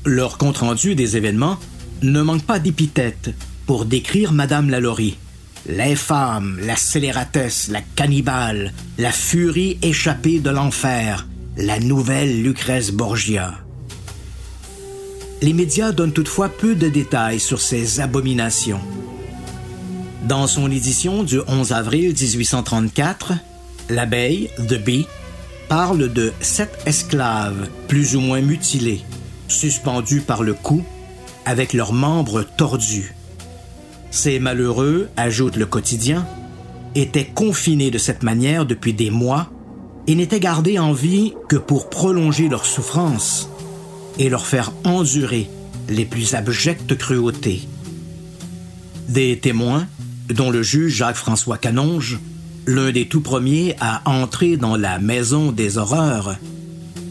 Leur 0.03 0.37
compte-rendu 0.37 0.93
des 0.93 1.15
événements 1.15 1.57
ne 2.01 2.21
manque 2.21 2.43
pas 2.43 2.59
d'épithètes 2.59 3.33
pour 3.65 3.85
décrire 3.85 4.33
Madame 4.33 4.69
Lalaurie. 4.69 5.17
L'infâme, 5.69 6.59
la 6.63 6.75
scélératesse, 6.75 7.69
la 7.69 7.79
cannibale, 7.95 8.73
la 8.97 9.13
furie 9.13 9.77
échappée 9.81 10.41
de 10.41 10.49
l'enfer, 10.49 11.29
la 11.55 11.79
nouvelle 11.79 12.43
Lucrèce 12.43 12.91
Borgia. 12.91 13.64
Les 15.45 15.53
médias 15.53 15.91
donnent 15.91 16.11
toutefois 16.11 16.49
peu 16.49 16.73
de 16.73 16.89
détails 16.89 17.39
sur 17.39 17.61
ces 17.61 17.99
abominations. 17.99 18.79
Dans 20.27 20.47
son 20.47 20.71
édition 20.71 21.21
du 21.21 21.39
11 21.47 21.71
avril 21.71 22.15
1834, 22.19 23.33
l'abeille, 23.89 24.49
The 24.67 24.83
Bee, 24.83 25.05
parle 25.69 26.11
de 26.11 26.33
sept 26.39 26.75
esclaves 26.87 27.69
plus 27.87 28.15
ou 28.15 28.21
moins 28.21 28.41
mutilés, 28.41 29.01
suspendus 29.47 30.21
par 30.21 30.41
le 30.41 30.55
cou, 30.55 30.83
avec 31.45 31.73
leurs 31.73 31.93
membres 31.93 32.41
tordus. 32.57 33.13
Ces 34.09 34.39
malheureux, 34.39 35.09
ajoute 35.15 35.57
le 35.57 35.67
quotidien, 35.67 36.25
étaient 36.95 37.23
confinés 37.23 37.91
de 37.91 37.99
cette 37.99 38.23
manière 38.23 38.65
depuis 38.65 38.93
des 38.93 39.11
mois 39.11 39.51
et 40.07 40.15
n'étaient 40.15 40.39
gardés 40.39 40.79
en 40.79 40.91
vie 40.91 41.35
que 41.47 41.55
pour 41.55 41.91
prolonger 41.91 42.49
leur 42.49 42.65
souffrance 42.65 43.47
et 44.17 44.29
leur 44.29 44.45
faire 44.45 44.71
endurer 44.83 45.49
les 45.89 46.05
plus 46.05 46.33
abjectes 46.33 46.97
cruautés. 46.97 47.67
Des 49.07 49.37
témoins 49.37 49.87
dont 50.29 50.49
le 50.49 50.63
juge 50.63 50.95
Jacques-François 50.95 51.57
Canonge, 51.57 52.19
l'un 52.65 52.91
des 52.91 53.07
tout 53.07 53.21
premiers 53.21 53.75
à 53.79 54.01
entrer 54.09 54.57
dans 54.57 54.75
la 54.75 54.99
maison 54.99 55.51
des 55.51 55.77
horreurs, 55.77 56.37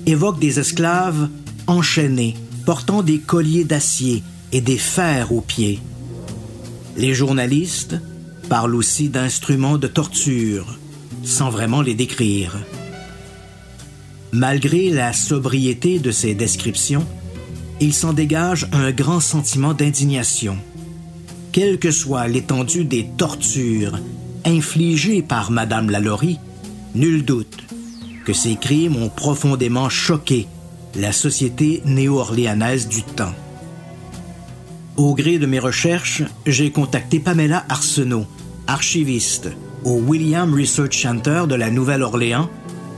évoque 0.07 0.41
des 0.41 0.59
esclaves 0.59 1.29
enchaînés, 1.67 2.35
portant 2.67 3.03
des 3.03 3.19
colliers 3.19 3.65
d'acier 3.65 4.23
et 4.53 4.61
des 4.61 4.79
fers 4.79 5.33
aux 5.33 5.41
pieds. 5.41 5.81
Les 6.97 7.15
journalistes 7.15 7.97
parlent 8.49 8.75
aussi 8.75 9.09
d'instruments 9.09 9.79
de 9.79 9.87
torture, 9.87 10.79
sans 11.23 11.51
vraiment 11.51 11.83
les 11.83 11.95
décrire. 11.95 12.57
Malgré 14.35 14.91
la 14.91 15.13
sobriété 15.13 16.01
de 16.01 16.11
ces 16.11 16.35
descriptions, 16.35 17.07
il 17.81 17.95
s'en 17.95 18.13
dégage 18.13 18.67
un 18.73 18.91
grand 18.91 19.21
sentiment 19.21 19.75
d'indignation. 19.75 20.59
Quelle 21.53 21.79
que 21.79 21.93
soit 21.93 22.27
l'étendue 22.27 22.85
des 22.85 23.07
tortures 23.17 23.97
infligées 24.45 25.23
par 25.23 25.53
Madame 25.53 25.89
Lalaurie, 25.89 26.41
nul 26.97 27.25
doute 27.25 27.63
que 28.25 28.33
ces 28.33 28.57
crimes 28.57 28.97
ont 28.97 29.09
profondément 29.09 29.89
choqué 29.89 30.49
la 30.97 31.13
société 31.13 31.81
néo-orléanaise 31.85 32.89
du 32.89 33.05
temps. 33.05 33.35
Au 34.97 35.15
gré 35.15 35.39
de 35.39 35.47
mes 35.47 35.61
recherches, 35.61 36.25
j'ai 36.45 36.73
contacté 36.73 37.21
Pamela 37.21 37.65
Arsenault, 37.69 38.27
archiviste 38.67 39.53
au 39.85 39.93
William 39.93 40.53
Research 40.53 41.01
Center 41.01 41.45
de 41.49 41.55
la 41.55 41.71
Nouvelle-Orléans, 41.71 42.51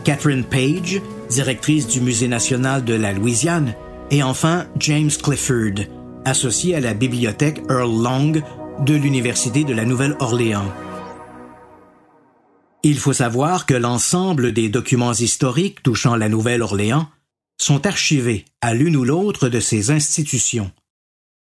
Catherine 0.03 0.45
Page, 0.45 1.03
directrice 1.29 1.87
du 1.87 2.01
Musée 2.01 2.29
national 2.29 2.85
de 2.85 2.95
la 2.95 3.13
Louisiane, 3.13 3.75
et 4.11 4.23
enfin 4.23 4.67
James 4.79 5.11
Clifford, 5.11 5.85
associé 6.25 6.75
à 6.75 6.81
la 6.81 6.95
bibliothèque 6.95 7.63
Earl 7.69 8.03
Long 8.03 8.33
de 8.81 8.95
l'Université 8.95 9.65
de 9.65 9.73
la 9.73 9.85
Nouvelle-Orléans. 9.85 10.73
Il 12.83 12.99
faut 12.99 13.13
savoir 13.13 13.67
que 13.67 13.75
l'ensemble 13.75 14.53
des 14.53 14.69
documents 14.69 15.13
historiques 15.13 15.83
touchant 15.83 16.15
la 16.15 16.29
Nouvelle-Orléans 16.29 17.09
sont 17.59 17.87
archivés 17.87 18.45
à 18.61 18.75
l'une 18.75 18.97
ou 18.97 19.05
l'autre 19.05 19.49
de 19.49 19.61
ces 19.61 19.91
institutions, 19.91 20.71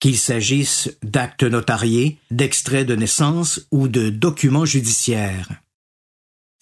qu'il 0.01 0.17
s'agisse 0.17 0.91
d'actes 1.03 1.43
notariés, 1.43 2.19
d'extraits 2.31 2.87
de 2.87 2.95
naissance 2.95 3.67
ou 3.71 3.89
de 3.89 4.11
documents 4.11 4.67
judiciaires. 4.67 5.49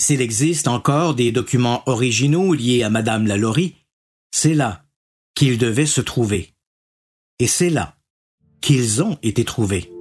S'il 0.02 0.20
existe 0.20 0.66
encore 0.66 1.14
des 1.14 1.30
documents 1.30 1.84
originaux 1.86 2.54
liés 2.54 2.82
à 2.82 2.90
Madame 2.90 3.24
Lalaurie, 3.24 3.76
c'est 4.32 4.52
là 4.52 4.82
qu'ils 5.36 5.58
devaient 5.58 5.86
se 5.86 6.00
trouver. 6.00 6.54
Et 7.38 7.46
c'est 7.46 7.70
là 7.70 7.94
qu'ils 8.60 9.00
ont 9.04 9.16
été 9.22 9.44
trouvés. 9.44 9.92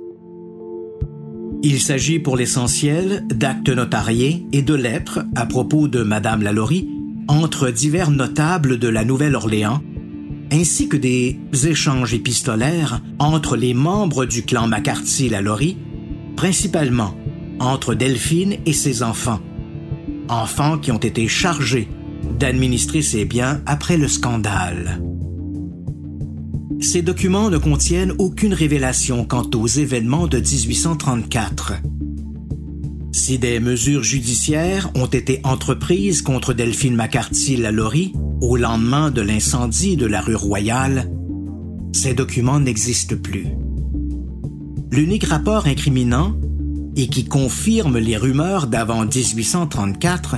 Il 1.62 1.80
s'agit 1.80 2.18
pour 2.18 2.36
l'essentiel 2.36 3.28
d'actes 3.28 3.70
notariés 3.70 4.44
et 4.52 4.64
de 4.64 4.74
lettres 4.74 5.20
à 5.36 5.46
propos 5.46 5.88
de 5.88 6.02
Madame 6.02 6.42
Lalaurie 6.42 6.90
entre 7.28 7.70
divers 7.70 8.10
notables 8.10 8.80
de 8.80 8.88
la 8.88 9.06
Nouvelle-Orléans, 9.06 9.84
ainsi 10.52 10.90
que 10.90 10.98
des 10.98 11.40
échanges 11.64 12.16
épistolaires 12.16 13.04
entre 13.20 13.56
les 13.56 13.76
membres 13.76 14.26
du 14.26 14.42
clan 14.42 14.66
McCarthy-Lalaurie, 14.66 15.78
principalement 16.36 17.16
entre 17.60 17.94
Delphine 17.94 18.58
et 18.66 18.74
ses 18.74 19.04
enfants, 19.04 19.42
enfants 20.32 20.78
qui 20.78 20.92
ont 20.92 20.98
été 20.98 21.28
chargés 21.28 21.88
d'administrer 22.40 23.02
ses 23.02 23.26
biens 23.26 23.62
après 23.66 23.98
le 23.98 24.08
scandale. 24.08 25.02
Ces 26.80 27.04
documents 27.04 27.50
ne 27.50 27.58
contiennent 27.58 28.14
aucune 28.18 28.54
révélation 28.54 29.26
quant 29.26 29.48
aux 29.54 29.68
événements 29.68 30.28
de 30.28 30.38
1834. 30.38 31.74
Si 33.14 33.38
des 33.38 33.60
mesures 33.60 34.04
judiciaires 34.04 34.90
ont 34.96 35.06
été 35.06 35.42
entreprises 35.44 36.22
contre 36.22 36.54
Delphine 36.54 36.96
McCarthy 36.96 37.58
Lalaurie 37.58 38.14
au 38.42 38.58
lendemain 38.58 39.12
de 39.12 39.22
l'incendie 39.22 39.98
de 39.98 40.08
la 40.08 40.22
rue 40.22 40.36
Royale, 40.36 41.12
ces 41.94 42.14
documents 42.14 42.60
n'existent 42.60 43.18
plus. 43.22 43.48
L'unique 44.92 45.26
rapport 45.26 45.68
incriminant, 45.68 46.36
et 46.96 47.08
qui 47.08 47.26
confirme 47.26 47.98
les 47.98 48.18
rumeurs 48.18 48.68
d'avant 48.68 49.06
1834, 49.06 50.38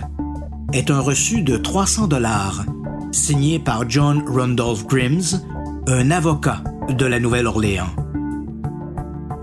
est 0.73 0.91
un 0.91 0.99
reçu 0.99 1.41
de 1.41 1.57
300 1.57 2.07
dollars 2.07 2.65
signé 3.11 3.59
par 3.59 3.89
John 3.89 4.23
Randolph 4.27 4.85
Grims, 4.87 5.41
un 5.87 6.11
avocat 6.11 6.63
de 6.89 7.05
la 7.05 7.19
Nouvelle-Orléans. 7.19 7.91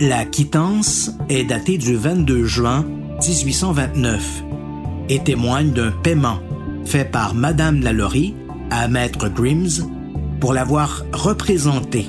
La 0.01 0.25
quittance 0.25 1.13
est 1.29 1.45
datée 1.45 1.79
du 1.79 1.95
22 1.95 2.45
juin 2.45 2.85
1829 3.27 4.45
et 5.09 5.19
témoigne 5.21 5.73
d'un 5.73 5.91
paiement 5.91 6.39
fait 6.85 7.05
par 7.05 7.35
Madame 7.35 7.81
Lalaurie 7.81 8.35
à 8.71 8.89
Maître 8.89 9.29
Grims 9.29 9.87
pour 10.41 10.53
l'avoir 10.53 11.05
représentée 11.13 12.07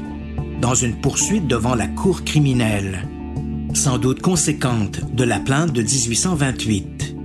dans 0.61 0.75
une 0.75 0.95
poursuite 0.95 1.47
devant 1.47 1.75
la 1.75 1.87
cour 1.87 2.23
criminelle, 2.23 3.07
sans 3.73 3.97
doute 3.97 4.21
conséquente 4.21 5.01
de 5.13 5.23
la 5.23 5.39
plainte 5.39 5.71
de 5.71 5.81
1828. 5.81 7.15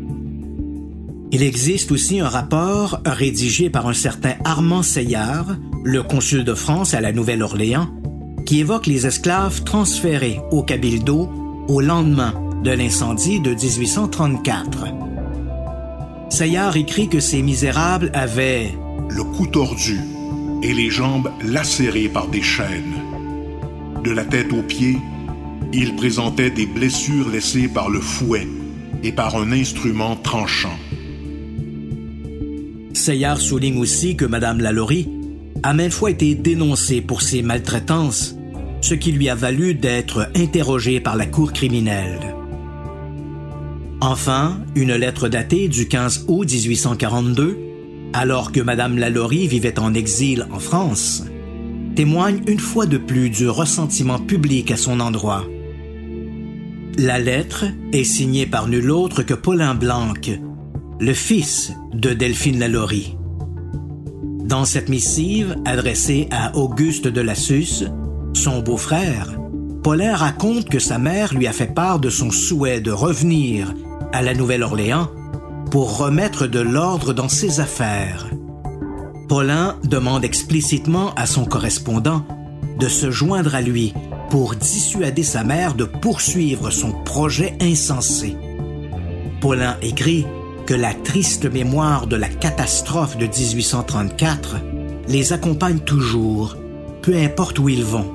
Il 1.32 1.42
existe 1.42 1.92
aussi 1.92 2.20
un 2.20 2.28
rapport 2.28 3.00
rédigé 3.04 3.68
par 3.68 3.86
un 3.88 3.92
certain 3.92 4.34
Armand 4.44 4.82
Seillard, 4.82 5.56
le 5.84 6.02
consul 6.02 6.44
de 6.44 6.54
France 6.54 6.94
à 6.94 7.00
la 7.00 7.12
Nouvelle-Orléans, 7.12 7.88
qui 8.44 8.60
évoque 8.60 8.86
les 8.86 9.06
esclaves 9.06 9.64
transférés 9.64 10.40
au 10.50 10.62
Cabildo 10.62 11.28
au 11.68 11.80
lendemain 11.80 12.34
de 12.62 12.70
l'incendie 12.70 13.40
de 13.40 13.50
1834. 13.50 14.86
Saillard 16.30 16.76
écrit 16.76 17.08
que 17.08 17.20
ces 17.20 17.42
misérables 17.42 18.10
avaient 18.14 18.74
le 19.08 19.24
cou 19.24 19.46
tordu 19.46 20.00
et 20.62 20.74
les 20.74 20.90
jambes 20.90 21.30
lacérées 21.44 22.08
par 22.08 22.28
des 22.28 22.42
chaînes. 22.42 22.94
De 24.02 24.10
la 24.10 24.24
tête 24.24 24.52
aux 24.52 24.62
pieds, 24.62 24.98
ils 25.72 25.96
présentaient 25.96 26.50
des 26.50 26.66
blessures 26.66 27.28
laissées 27.28 27.68
par 27.68 27.90
le 27.90 28.00
fouet 28.00 28.46
et 29.02 29.12
par 29.12 29.36
un 29.36 29.52
instrument 29.52 30.16
tranchant. 30.16 30.78
Saillard 32.92 33.40
souligne 33.40 33.78
aussi 33.78 34.16
que 34.16 34.24
Madame 34.24 34.60
Lalaurie 34.60 35.08
a 35.62 35.74
maintes 35.74 35.92
fois 35.92 36.10
été 36.10 36.34
dénoncée 36.34 37.00
pour 37.00 37.22
ses 37.22 37.42
maltraitances, 37.42 38.36
ce 38.80 38.94
qui 38.94 39.12
lui 39.12 39.28
a 39.28 39.34
valu 39.34 39.74
d'être 39.74 40.30
interrogée 40.34 41.00
par 41.00 41.16
la 41.16 41.26
cour 41.26 41.52
criminelle. 41.52 42.34
Enfin, 44.00 44.60
une 44.74 44.94
lettre 44.94 45.28
datée 45.28 45.68
du 45.68 45.88
15 45.88 46.26
août 46.28 46.50
1842, 46.50 47.58
alors 48.12 48.52
que 48.52 48.60
Madame 48.60 48.98
Lalaurie 48.98 49.46
vivait 49.46 49.78
en 49.78 49.94
exil 49.94 50.46
en 50.52 50.58
France, 50.58 51.24
témoigne 51.96 52.42
une 52.46 52.60
fois 52.60 52.84
de 52.84 52.98
plus 52.98 53.30
du 53.30 53.48
ressentiment 53.48 54.18
public 54.18 54.70
à 54.70 54.76
son 54.76 55.00
endroit. 55.00 55.44
La 56.98 57.18
lettre 57.18 57.64
est 57.92 58.04
signée 58.04 58.46
par 58.46 58.68
nul 58.68 58.90
autre 58.90 59.22
que 59.22 59.32
Paulin 59.32 59.74
Blanc, 59.74 60.12
le 61.00 61.14
fils 61.14 61.72
de 61.94 62.12
Delphine 62.12 62.58
Lalaurie. 62.58 63.16
Dans 64.44 64.66
cette 64.66 64.90
missive 64.90 65.56
adressée 65.64 66.28
à 66.30 66.54
Auguste 66.56 67.08
de 67.08 67.20
Lassus, 67.22 67.84
son 68.34 68.60
beau-frère, 68.60 69.38
Paulin 69.82 70.14
raconte 70.14 70.68
que 70.68 70.78
sa 70.78 70.98
mère 70.98 71.32
lui 71.32 71.46
a 71.46 71.52
fait 71.52 71.74
part 71.74 71.98
de 71.98 72.10
son 72.10 72.30
souhait 72.30 72.80
de 72.82 72.90
revenir 72.90 73.72
à 74.12 74.20
la 74.20 74.34
Nouvelle-Orléans 74.34 75.08
pour 75.70 75.96
remettre 75.96 76.46
de 76.46 76.60
l'ordre 76.60 77.14
dans 77.14 77.30
ses 77.30 77.60
affaires. 77.60 78.28
Paulin 79.28 79.76
demande 79.82 80.24
explicitement 80.24 81.12
à 81.14 81.26
son 81.26 81.44
correspondant 81.44 82.24
de 82.78 82.88
se 82.88 83.10
joindre 83.10 83.56
à 83.56 83.60
lui 83.60 83.92
pour 84.30 84.54
dissuader 84.54 85.24
sa 85.24 85.42
mère 85.42 85.74
de 85.74 85.84
poursuivre 85.84 86.70
son 86.70 86.92
projet 86.92 87.56
insensé. 87.60 88.36
Paulin 89.40 89.76
écrit 89.82 90.26
que 90.64 90.74
la 90.74 90.94
triste 90.94 91.52
mémoire 91.52 92.06
de 92.06 92.16
la 92.16 92.28
catastrophe 92.28 93.16
de 93.16 93.26
1834 93.26 94.56
les 95.08 95.32
accompagne 95.32 95.78
toujours, 95.80 96.56
peu 97.02 97.16
importe 97.16 97.58
où 97.58 97.68
ils 97.68 97.84
vont. 97.84 98.12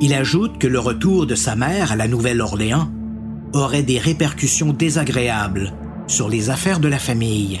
Il 0.00 0.12
ajoute 0.12 0.58
que 0.58 0.66
le 0.66 0.78
retour 0.78 1.26
de 1.26 1.34
sa 1.34 1.54
mère 1.54 1.92
à 1.92 1.96
la 1.96 2.08
Nouvelle-Orléans 2.08 2.88
aurait 3.52 3.82
des 3.82 3.98
répercussions 3.98 4.72
désagréables 4.72 5.72
sur 6.08 6.28
les 6.28 6.50
affaires 6.50 6.80
de 6.80 6.88
la 6.88 6.98
famille. 6.98 7.60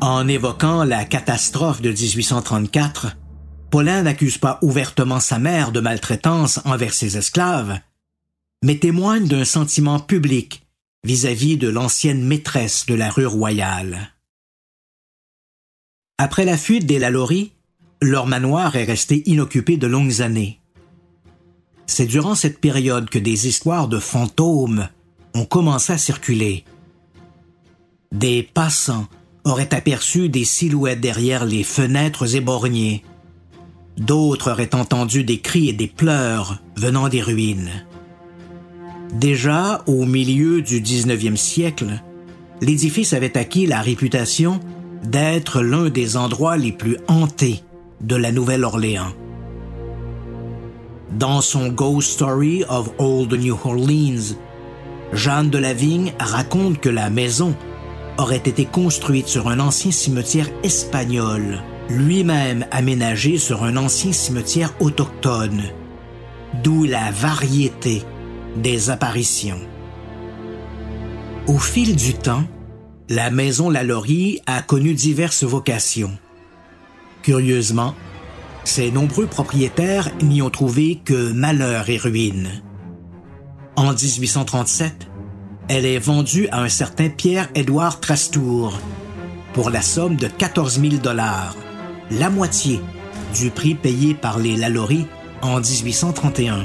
En 0.00 0.28
évoquant 0.28 0.84
la 0.84 1.04
catastrophe 1.04 1.82
de 1.82 1.90
1834, 1.90 3.18
Paulin 3.70 4.02
n'accuse 4.02 4.38
pas 4.38 4.58
ouvertement 4.62 5.20
sa 5.20 5.38
mère 5.38 5.72
de 5.72 5.80
maltraitance 5.80 6.58
envers 6.64 6.94
ses 6.94 7.18
esclaves, 7.18 7.78
mais 8.64 8.78
témoigne 8.78 9.28
d'un 9.28 9.44
sentiment 9.44 10.00
public 10.00 10.66
vis-à-vis 11.04 11.58
de 11.58 11.68
l'ancienne 11.68 12.24
maîtresse 12.24 12.86
de 12.86 12.94
la 12.94 13.10
rue 13.10 13.26
Royale. 13.26 14.14
Après 16.16 16.46
la 16.46 16.56
fuite 16.56 16.86
des 16.86 16.98
Lalaurie, 16.98 17.52
leur 18.00 18.26
manoir 18.26 18.76
est 18.76 18.84
resté 18.84 19.22
inoccupé 19.28 19.76
de 19.76 19.86
longues 19.86 20.22
années. 20.22 20.60
C'est 21.86 22.06
durant 22.06 22.34
cette 22.34 22.60
période 22.60 23.10
que 23.10 23.18
des 23.18 23.48
histoires 23.48 23.88
de 23.88 23.98
fantômes 23.98 24.88
ont 25.34 25.44
commencé 25.44 25.92
à 25.92 25.98
circuler. 25.98 26.64
Des 28.12 28.42
passants 28.42 29.06
auraient 29.44 29.74
aperçu 29.74 30.28
des 30.28 30.44
silhouettes 30.44 31.00
derrière 31.00 31.44
les 31.44 31.62
fenêtres 31.62 32.36
éborgnées. 32.36 33.02
D'autres 33.96 34.52
auraient 34.52 34.74
entendu 34.74 35.24
des 35.24 35.40
cris 35.40 35.68
et 35.68 35.72
des 35.72 35.86
pleurs 35.86 36.58
venant 36.76 37.08
des 37.08 37.22
ruines. 37.22 37.70
Déjà 39.12 39.82
au 39.86 40.04
milieu 40.04 40.62
du 40.62 40.80
19e 40.80 41.36
siècle, 41.36 42.00
l'édifice 42.60 43.12
avait 43.12 43.36
acquis 43.36 43.66
la 43.66 43.80
réputation 43.80 44.60
d'être 45.02 45.62
l'un 45.62 45.88
des 45.88 46.16
endroits 46.16 46.56
les 46.56 46.72
plus 46.72 46.96
hantés 47.08 47.62
de 48.00 48.16
la 48.16 48.32
Nouvelle-Orléans. 48.32 49.12
Dans 51.18 51.40
son 51.40 51.68
Ghost 51.68 52.12
Story 52.12 52.64
of 52.68 52.90
Old 52.98 53.32
New 53.32 53.58
Orleans, 53.64 54.36
Jeanne 55.12 55.50
de 55.50 55.58
Lavigne 55.58 56.12
raconte 56.20 56.78
que 56.78 56.88
la 56.88 57.10
maison 57.10 57.56
aurait 58.18 58.36
été 58.36 58.64
construite 58.64 59.28
sur 59.28 59.48
un 59.48 59.60
ancien 59.60 59.90
cimetière 59.90 60.48
espagnol, 60.62 61.62
lui-même 61.88 62.66
aménagé 62.70 63.38
sur 63.38 63.64
un 63.64 63.76
ancien 63.76 64.12
cimetière 64.12 64.74
autochtone, 64.80 65.62
d'où 66.62 66.84
la 66.84 67.10
variété 67.10 68.02
des 68.56 68.90
apparitions. 68.90 69.60
Au 71.46 71.58
fil 71.58 71.96
du 71.96 72.14
temps, 72.14 72.44
la 73.08 73.30
maison 73.30 73.70
Lalaurie 73.70 74.40
a 74.46 74.62
connu 74.62 74.94
diverses 74.94 75.44
vocations. 75.44 76.16
Curieusement, 77.22 77.94
ses 78.64 78.90
nombreux 78.90 79.26
propriétaires 79.26 80.10
n'y 80.22 80.42
ont 80.42 80.50
trouvé 80.50 81.00
que 81.04 81.32
malheur 81.32 81.88
et 81.88 81.96
ruine. 81.96 82.62
En 83.76 83.92
1837, 83.92 85.09
elle 85.72 85.86
est 85.86 86.00
vendue 86.00 86.48
à 86.50 86.62
un 86.62 86.68
certain 86.68 87.08
Pierre-Édouard 87.08 88.00
Trastour 88.00 88.76
pour 89.52 89.70
la 89.70 89.82
somme 89.82 90.16
de 90.16 90.26
14 90.26 90.80
000 90.80 90.94
dollars, 90.94 91.54
la 92.10 92.28
moitié 92.28 92.80
du 93.38 93.50
prix 93.50 93.76
payé 93.76 94.14
par 94.14 94.40
les 94.40 94.56
Lalaurie 94.56 95.06
en 95.42 95.60
1831. 95.60 96.64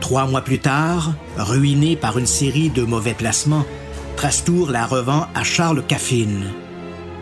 Trois 0.00 0.26
mois 0.26 0.40
plus 0.40 0.60
tard, 0.60 1.12
ruiné 1.36 1.94
par 1.94 2.18
une 2.18 2.26
série 2.26 2.70
de 2.70 2.84
mauvais 2.84 3.12
placements, 3.12 3.66
Trastour 4.16 4.70
la 4.70 4.86
revend 4.86 5.26
à 5.34 5.44
Charles 5.44 5.84
Caffin. 5.86 6.40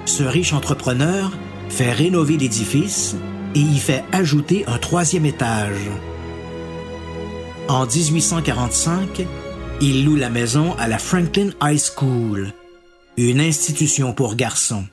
Ce 0.05 0.23
riche 0.23 0.53
entrepreneur 0.53 1.33
fait 1.71 1.91
rénover 1.91 2.37
l'édifice 2.37 3.17
et 3.57 3.61
y 3.61 3.79
fait 3.81 4.05
ajouter 4.13 4.65
un 4.69 4.79
troisième 4.79 5.27
étage. 5.27 5.91
En 7.67 7.85
1845, 7.85 9.27
il 9.81 10.05
loue 10.05 10.17
la 10.17 10.31
maison 10.31 10.75
à 10.79 10.89
la 10.89 10.99
Franklin 10.99 11.51
High 11.63 11.79
School, 11.79 12.53
une 13.17 13.41
institution 13.41 14.13
pour 14.13 14.35
garçons. 14.35 14.87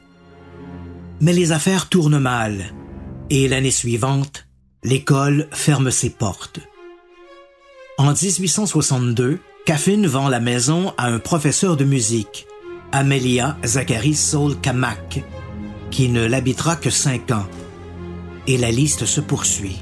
Mais 1.21 1.33
les 1.33 1.51
affaires 1.51 1.87
tournent 1.87 2.19
mal 2.19 2.73
et 3.29 3.47
l'année 3.47 3.71
suivante, 3.71 4.47
l'école 4.83 5.47
ferme 5.51 5.89
ses 5.89 6.09
portes. 6.09 6.59
En 7.97 8.11
1862, 8.11 9.39
Caffin 9.65 10.05
vend 10.05 10.27
la 10.27 10.41
maison 10.41 10.93
à 10.97 11.07
un 11.07 11.19
professeur 11.19 11.77
de 11.77 11.85
musique, 11.85 12.45
Amelia 12.91 13.57
Zachary 13.63 14.15
Saul 14.15 14.59
Kamak, 14.59 15.23
qui 15.91 16.09
ne 16.09 16.25
l'habitera 16.25 16.75
que 16.75 16.89
cinq 16.89 17.31
ans. 17.31 17.47
Et 18.47 18.57
la 18.57 18.71
liste 18.71 19.05
se 19.05 19.21
poursuit. 19.21 19.81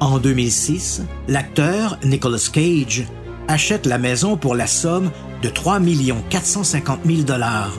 En 0.00 0.18
2006, 0.18 1.02
l'acteur 1.28 1.98
Nicolas 2.02 2.48
Cage 2.50 3.04
achète 3.52 3.86
la 3.86 3.98
maison 3.98 4.36
pour 4.36 4.54
la 4.54 4.66
somme 4.66 5.10
de 5.42 5.48
3 5.48 5.80
450 6.30 7.00
000 7.04 7.22
dollars. 7.22 7.76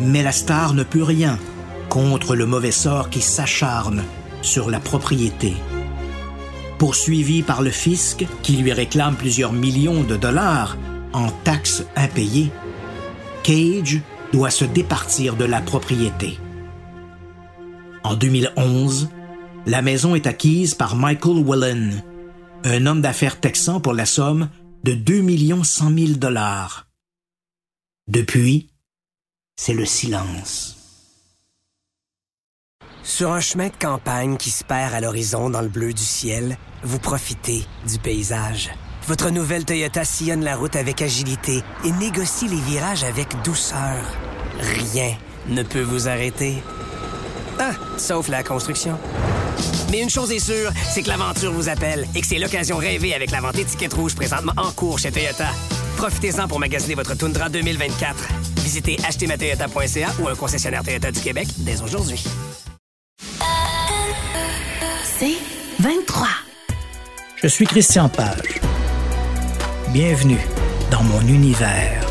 Mais 0.00 0.22
la 0.22 0.32
star 0.32 0.74
ne 0.74 0.82
peut 0.82 1.02
rien 1.02 1.38
contre 1.88 2.34
le 2.34 2.46
mauvais 2.46 2.72
sort 2.72 3.10
qui 3.10 3.20
s'acharne 3.20 4.02
sur 4.42 4.70
la 4.70 4.80
propriété 4.80 5.54
poursuivi 6.80 7.42
par 7.42 7.60
le 7.60 7.68
fisc 7.68 8.26
qui 8.42 8.56
lui 8.56 8.72
réclame 8.72 9.14
plusieurs 9.14 9.52
millions 9.52 10.02
de 10.02 10.16
dollars 10.16 10.78
en 11.12 11.28
taxes 11.44 11.84
impayées, 11.94 12.50
Cage 13.42 14.00
doit 14.32 14.48
se 14.48 14.64
départir 14.64 15.36
de 15.36 15.44
la 15.44 15.60
propriété. 15.60 16.38
En 18.02 18.14
2011, 18.14 19.10
la 19.66 19.82
maison 19.82 20.14
est 20.14 20.26
acquise 20.26 20.72
par 20.72 20.96
Michael 20.96 21.44
Whelan, 21.44 21.90
un 22.64 22.86
homme 22.86 23.02
d'affaires 23.02 23.38
texan 23.38 23.80
pour 23.80 23.92
la 23.92 24.06
somme 24.06 24.48
de 24.82 24.94
2 24.94 25.62
100 25.62 25.94
000 25.94 26.12
dollars. 26.14 26.86
Depuis, 28.08 28.70
c'est 29.56 29.74
le 29.74 29.84
silence. 29.84 30.76
Sur 33.02 33.32
un 33.32 33.40
chemin 33.40 33.68
de 33.68 33.76
campagne 33.76 34.36
qui 34.36 34.50
se 34.50 34.64
perd 34.64 34.94
à 34.94 35.00
l'horizon 35.00 35.50
dans 35.50 35.60
le 35.60 35.68
bleu 35.68 35.92
du 35.92 36.02
ciel, 36.02 36.56
vous 36.82 36.98
profitez 36.98 37.64
du 37.86 37.98
paysage. 37.98 38.70
Votre 39.06 39.30
nouvelle 39.30 39.64
Toyota 39.64 40.04
sillonne 40.04 40.44
la 40.44 40.56
route 40.56 40.76
avec 40.76 41.02
agilité 41.02 41.62
et 41.84 41.92
négocie 41.92 42.48
les 42.48 42.60
virages 42.60 43.04
avec 43.04 43.28
douceur. 43.42 44.02
Rien 44.60 45.16
ne 45.48 45.62
peut 45.62 45.82
vous 45.82 46.08
arrêter. 46.08 46.62
Ah, 47.62 47.72
sauf 47.98 48.28
la 48.28 48.42
construction. 48.42 48.98
Mais 49.90 50.00
une 50.00 50.08
chose 50.08 50.32
est 50.32 50.38
sûre, 50.38 50.72
c'est 50.88 51.02
que 51.02 51.08
l'aventure 51.08 51.52
vous 51.52 51.68
appelle 51.68 52.06
et 52.14 52.22
que 52.22 52.26
c'est 52.26 52.38
l'occasion 52.38 52.78
rêvée 52.78 53.14
avec 53.14 53.30
la 53.30 53.40
vente 53.40 53.58
étiquette 53.58 53.92
rouge 53.92 54.14
présentement 54.14 54.54
en 54.56 54.72
cours 54.72 54.98
chez 54.98 55.12
Toyota. 55.12 55.48
Profitez-en 55.98 56.48
pour 56.48 56.58
magasiner 56.58 56.94
votre 56.94 57.14
Tundra 57.14 57.50
2024. 57.50 58.16
Visitez 58.62 58.96
achetermatoyota.ca 59.06 60.08
ou 60.20 60.28
un 60.28 60.34
concessionnaire 60.34 60.82
Toyota 60.82 61.12
du 61.12 61.20
Québec 61.20 61.48
dès 61.58 61.82
aujourd'hui. 61.82 62.24
C'est 65.18 65.36
23. 65.80 66.28
Je 67.36 67.46
suis 67.46 67.66
Christian 67.66 68.08
Page. 68.08 68.58
Bienvenue 69.92 70.40
dans 70.90 71.02
mon 71.02 71.20
univers. 71.22 72.09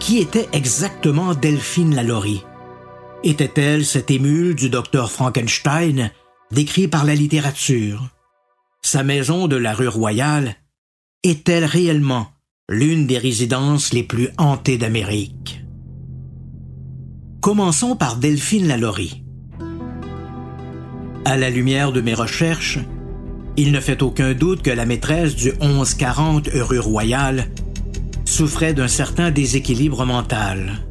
Qui 0.00 0.18
était 0.18 0.48
exactement 0.54 1.34
Delphine 1.34 1.94
Lalaurie? 1.94 2.42
Était-elle 3.22 3.84
cette 3.84 4.10
émule 4.10 4.54
du 4.54 4.70
docteur 4.70 5.10
Frankenstein 5.12 6.10
décrit 6.50 6.88
par 6.88 7.04
la 7.04 7.14
littérature? 7.14 8.08
Sa 8.82 9.04
maison 9.04 9.46
de 9.46 9.56
la 9.56 9.74
rue 9.74 9.88
Royale 9.88 10.56
est-elle 11.22 11.66
réellement 11.66 12.28
l'une 12.70 13.06
des 13.06 13.18
résidences 13.18 13.92
les 13.92 14.02
plus 14.02 14.30
hantées 14.38 14.78
d'Amérique? 14.78 15.62
Commençons 17.42 17.94
par 17.94 18.16
Delphine 18.16 18.68
Lalaurie. 18.68 19.22
À 21.26 21.36
la 21.36 21.50
lumière 21.50 21.92
de 21.92 22.00
mes 22.00 22.14
recherches, 22.14 22.78
il 23.58 23.70
ne 23.70 23.80
fait 23.80 24.02
aucun 24.02 24.32
doute 24.32 24.62
que 24.62 24.70
la 24.70 24.86
maîtresse 24.86 25.36
du 25.36 25.52
1140 25.60 26.48
rue 26.54 26.78
Royale 26.78 27.50
souffrait 28.30 28.74
d'un 28.74 28.88
certain 28.88 29.30
déséquilibre 29.30 30.06
mental. 30.06 30.84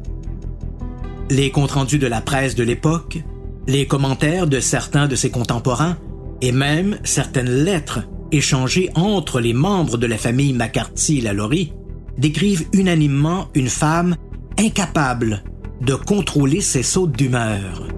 Les 1.30 1.50
comptes 1.50 1.72
rendus 1.72 1.98
de 1.98 2.06
la 2.06 2.20
presse 2.20 2.54
de 2.54 2.62
l'époque, 2.62 3.18
les 3.66 3.86
commentaires 3.86 4.46
de 4.46 4.60
certains 4.60 5.08
de 5.08 5.16
ses 5.16 5.30
contemporains 5.30 5.96
et 6.42 6.52
même 6.52 6.98
certaines 7.02 7.64
lettres 7.64 8.00
échangées 8.30 8.90
entre 8.94 9.40
les 9.40 9.54
membres 9.54 9.96
de 9.96 10.06
la 10.06 10.18
famille 10.18 10.52
McCarthy-Lalaurie 10.52 11.72
décrivent 12.18 12.66
unanimement 12.72 13.48
une 13.54 13.68
femme 13.68 14.16
incapable 14.58 15.42
de 15.80 15.94
contrôler 15.94 16.60
ses 16.60 16.82
sautes 16.82 17.16
d'humeur. 17.16 17.88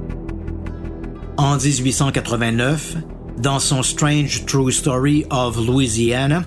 En 1.36 1.56
1889, 1.56 2.96
dans 3.38 3.58
son 3.58 3.82
Strange 3.82 4.44
True 4.46 4.70
Story 4.70 5.24
of 5.30 5.56
Louisiana, 5.56 6.44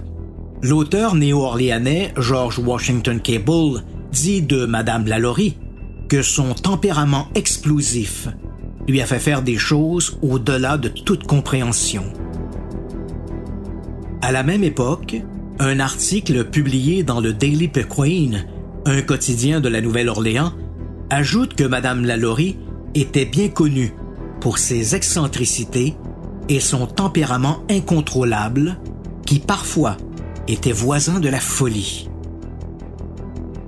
l'auteur 0.65 1.13
néo-orléanais 1.13 2.11
George 2.17 2.57
Washington 2.57 3.19
Cable 3.19 3.83
dit 4.11 4.41
de 4.41 4.65
Madame 4.65 5.05
Lalaurie 5.05 5.57
que 6.09 6.23
son 6.23 6.55
tempérament 6.55 7.27
explosif 7.35 8.29
lui 8.87 8.99
a 8.99 9.05
fait 9.05 9.19
faire 9.19 9.43
des 9.43 9.57
choses 9.57 10.17
au-delà 10.23 10.79
de 10.79 10.87
toute 10.87 11.27
compréhension. 11.27 12.05
À 14.23 14.31
la 14.31 14.41
même 14.41 14.63
époque, 14.63 15.21
un 15.59 15.79
article 15.79 16.45
publié 16.45 17.03
dans 17.03 17.19
le 17.19 17.31
Daily 17.31 17.67
Pequeen, 17.67 18.47
un 18.85 19.03
quotidien 19.03 19.61
de 19.61 19.69
la 19.69 19.81
Nouvelle-Orléans, 19.81 20.53
ajoute 21.11 21.53
que 21.53 21.63
Madame 21.63 22.05
Lalaurie 22.05 22.57
était 22.95 23.25
bien 23.25 23.49
connue 23.49 23.93
pour 24.41 24.57
ses 24.57 24.95
excentricités 24.95 25.95
et 26.49 26.59
son 26.59 26.87
tempérament 26.87 27.59
incontrôlable 27.69 28.77
qui 29.27 29.37
parfois 29.37 29.97
était 30.47 30.71
voisin 30.71 31.19
de 31.19 31.29
la 31.29 31.39
folie. 31.39 32.09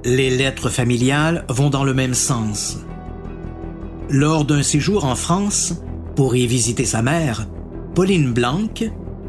Les 0.06 0.30
lettres 0.30 0.70
familiales 0.70 1.46
vont 1.50 1.70
dans 1.70 1.84
le 1.84 1.94
même 1.94 2.14
sens. 2.14 2.78
Lors 4.10 4.46
d'un 4.46 4.64
séjour 4.64 5.06
en 5.06 5.16
France, 5.16 5.76
Pour 6.16 6.36
y 6.36 6.48
visiter 6.48 6.86
sa 6.86 7.04
mère, 7.04 7.48
Pauline 7.94 8.34
Blanc, 8.34 8.70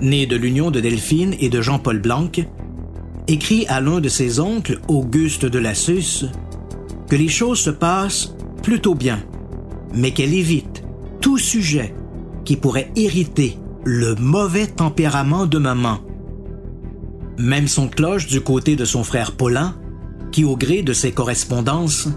née 0.00 0.26
de 0.26 0.36
l'union 0.36 0.70
de 0.70 0.80
Delphine 0.80 1.34
et 1.38 1.50
de 1.50 1.60
Jean-Paul 1.60 2.00
Blanc, 2.00 2.30
écrit 3.26 3.66
à 3.66 3.82
l'un 3.82 4.00
de 4.00 4.08
ses 4.08 4.40
oncles, 4.40 4.80
Auguste 4.88 5.44
de 5.44 5.58
Lassus, 5.58 6.24
que 7.08 7.16
les 7.16 7.28
choses 7.28 7.58
se 7.58 7.70
passent 7.70 8.34
plutôt 8.62 8.94
bien, 8.94 9.22
mais 9.94 10.12
qu'elle 10.12 10.32
évite 10.32 10.82
tout 11.20 11.36
sujet 11.36 11.94
qui 12.46 12.56
pourrait 12.56 12.90
irriter 12.96 13.58
le 13.84 14.14
mauvais 14.14 14.66
tempérament 14.66 15.44
de 15.44 15.58
maman. 15.58 15.98
Même 17.38 17.68
son 17.68 17.88
cloche 17.88 18.26
du 18.26 18.40
côté 18.40 18.74
de 18.74 18.84
son 18.84 19.04
frère 19.04 19.32
Paulin, 19.32 19.76
qui 20.32 20.44
au 20.44 20.56
gré 20.56 20.82
de 20.82 20.92
ses 20.92 21.12
correspondances, 21.12 22.08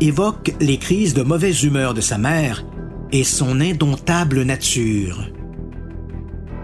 évoque 0.00 0.54
les 0.60 0.78
crises 0.78 1.14
de 1.14 1.22
mauvaise 1.22 1.62
humeur 1.64 1.94
de 1.94 2.00
sa 2.00 2.18
mère 2.18 2.64
et 3.10 3.24
son 3.24 3.60
indomptable 3.60 4.42
nature. 4.42 5.26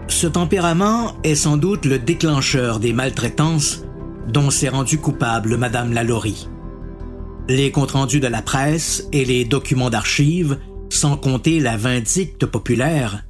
Ce 0.07 0.27
tempérament 0.27 1.15
est 1.23 1.35
sans 1.35 1.57
doute 1.57 1.85
le 1.85 1.97
déclencheur 1.97 2.79
des 2.79 2.93
maltraitances 2.93 3.83
dont 4.27 4.51
s'est 4.51 4.69
rendue 4.69 4.99
coupable 4.99 5.57
Madame 5.57 5.91
Lalaurie. 5.91 6.47
Les 7.47 7.71
comptes 7.71 7.91
rendus 7.91 8.19
de 8.19 8.27
la 8.27 8.41
presse 8.41 9.07
et 9.11 9.25
les 9.25 9.45
documents 9.45 9.89
d'archives, 9.89 10.57
sans 10.89 11.17
compter 11.17 11.59
la 11.59 11.77
vindicte 11.77 12.45
populaire, 12.45 13.23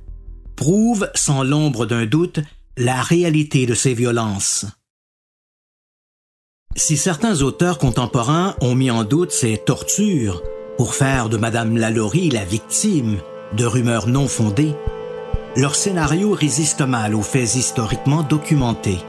prouvent 0.55 1.09
sans 1.15 1.43
l'ombre 1.43 1.86
d'un 1.86 2.05
doute 2.05 2.39
la 2.78 3.01
réalité 3.01 3.65
de 3.65 3.73
ces 3.73 3.93
violences. 3.93 4.65
Si 6.76 6.97
certains 6.97 7.41
auteurs 7.41 7.78
contemporains 7.78 8.55
ont 8.59 8.76
mis 8.76 8.91
en 8.91 9.05
doute 9.05 9.32
ces 9.32 9.57
tortures 9.57 10.43
pour 10.78 10.93
faire 10.93 11.30
de 11.30 11.38
Madame 11.38 11.78
Lalaurie 11.78 12.30
la 12.30 12.43
victime 12.43 13.19
de 13.53 13.63
rumeurs 13.65 14.07
non 14.07 14.28
fondées, 14.28 14.76
leur 15.55 15.73
scénario 15.73 16.34
résiste 16.34 16.82
mal 16.82 17.15
aux 17.15 17.21
faits 17.21 17.55
historiquement 17.55 18.23
documentés. 18.23 18.99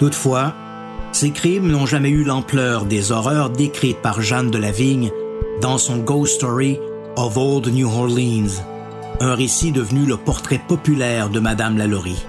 Toutefois, 0.00 0.52
ces 1.12 1.30
crimes 1.30 1.68
n'ont 1.70 1.86
jamais 1.86 2.10
eu 2.10 2.24
l'ampleur 2.24 2.86
des 2.86 3.12
horreurs 3.12 3.50
décrites 3.50 4.02
par 4.02 4.20
Jeanne 4.20 4.50
de 4.50 4.58
Lavigne 4.58 5.12
dans 5.62 5.78
son 5.78 5.98
Ghost 5.98 6.34
Story 6.34 6.80
of 7.16 7.36
Old 7.36 7.68
New 7.68 7.88
Orleans, 7.88 8.64
un 9.20 9.34
récit 9.34 9.70
devenu 9.70 10.06
le 10.06 10.16
portrait 10.16 10.60
populaire 10.66 11.28
de 11.28 11.40
Madame 11.40 11.76
Lalaurie. 11.76 12.24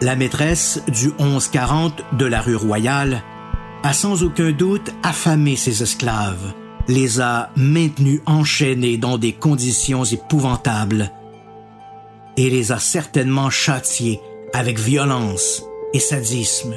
La 0.00 0.14
maîtresse 0.14 0.80
du 0.88 1.08
1140 1.18 2.02
de 2.18 2.24
la 2.24 2.40
rue 2.40 2.56
Royale 2.56 3.22
a 3.82 3.92
sans 3.92 4.22
aucun 4.22 4.52
doute 4.52 4.92
affamé 5.02 5.56
ses 5.56 5.82
esclaves, 5.82 6.52
les 6.86 7.20
a 7.20 7.50
maintenus 7.56 8.20
enchaînés 8.26 8.96
dans 8.96 9.18
des 9.18 9.32
conditions 9.32 10.04
épouvantables 10.04 11.10
et 12.36 12.48
les 12.48 12.70
a 12.70 12.78
certainement 12.78 13.50
châtiés 13.50 14.20
avec 14.52 14.78
violence 14.78 15.64
et 15.92 16.00
sadisme. 16.00 16.74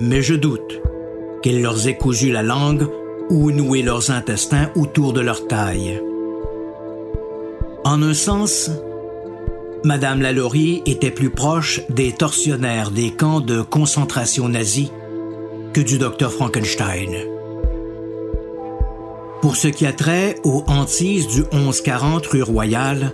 Mais 0.00 0.22
je 0.22 0.34
doute 0.34 0.80
qu'elle 1.42 1.62
leur 1.62 1.86
ait 1.88 1.96
cousu 1.96 2.30
la 2.30 2.42
langue 2.42 2.88
ou 3.30 3.50
noué 3.50 3.82
leurs 3.82 4.10
intestins 4.10 4.70
autour 4.76 5.12
de 5.12 5.20
leur 5.20 5.46
taille. 5.48 6.00
En 7.86 8.02
un 8.02 8.14
sens, 8.14 8.70
Madame 9.84 10.22
Lalaurie 10.22 10.82
était 10.86 11.10
plus 11.10 11.28
proche 11.28 11.82
des 11.90 12.12
tortionnaires 12.12 12.90
des 12.90 13.10
camps 13.10 13.40
de 13.40 13.60
concentration 13.60 14.48
nazis 14.48 14.90
que 15.74 15.82
du 15.82 15.98
docteur 15.98 16.32
Frankenstein. 16.32 17.14
Pour 19.42 19.56
ce 19.56 19.68
qui 19.68 19.84
a 19.84 19.92
trait 19.92 20.36
aux 20.44 20.64
hantises 20.66 21.26
du 21.26 21.42
1140 21.52 22.26
rue 22.26 22.42
Royale, 22.42 23.12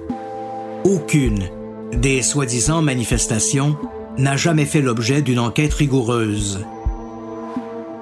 aucune 0.84 1.48
des 1.92 2.22
soi-disant 2.22 2.80
manifestations 2.80 3.76
n'a 4.18 4.36
jamais 4.36 4.66
fait 4.66 4.82
l'objet 4.82 5.20
d'une 5.20 5.40
enquête 5.40 5.74
rigoureuse. 5.74 6.64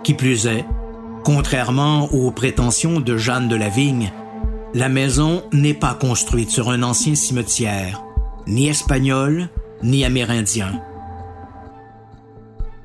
Qui 0.04 0.12
plus 0.12 0.46
est, 0.46 0.66
contrairement 1.24 2.12
aux 2.12 2.30
prétentions 2.30 3.00
de 3.00 3.16
Jeanne 3.16 3.48
de 3.48 3.56
Lavigne, 3.56 4.12
la 4.74 4.88
maison 4.88 5.42
n'est 5.52 5.74
pas 5.74 5.94
construite 5.94 6.50
sur 6.50 6.70
un 6.70 6.82
ancien 6.82 7.14
cimetière 7.14 8.02
ni 8.48 8.68
espagnol, 8.68 9.48
ni 9.82 10.04
amérindien. 10.04 10.80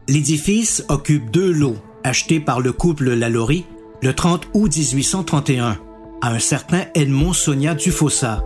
L'édifice 0.07 0.83
occupe 0.89 1.31
deux 1.31 1.51
lots 1.51 1.77
achetés 2.03 2.41
par 2.41 2.59
le 2.59 2.73
couple 2.73 3.13
Lalaurie 3.13 3.65
le 4.01 4.13
30 4.13 4.49
août 4.53 4.75
1831 4.75 5.77
à 6.21 6.29
un 6.29 6.39
certain 6.39 6.83
Edmond 6.93 7.31
Sonia 7.31 7.73
Dufossa. 7.73 8.43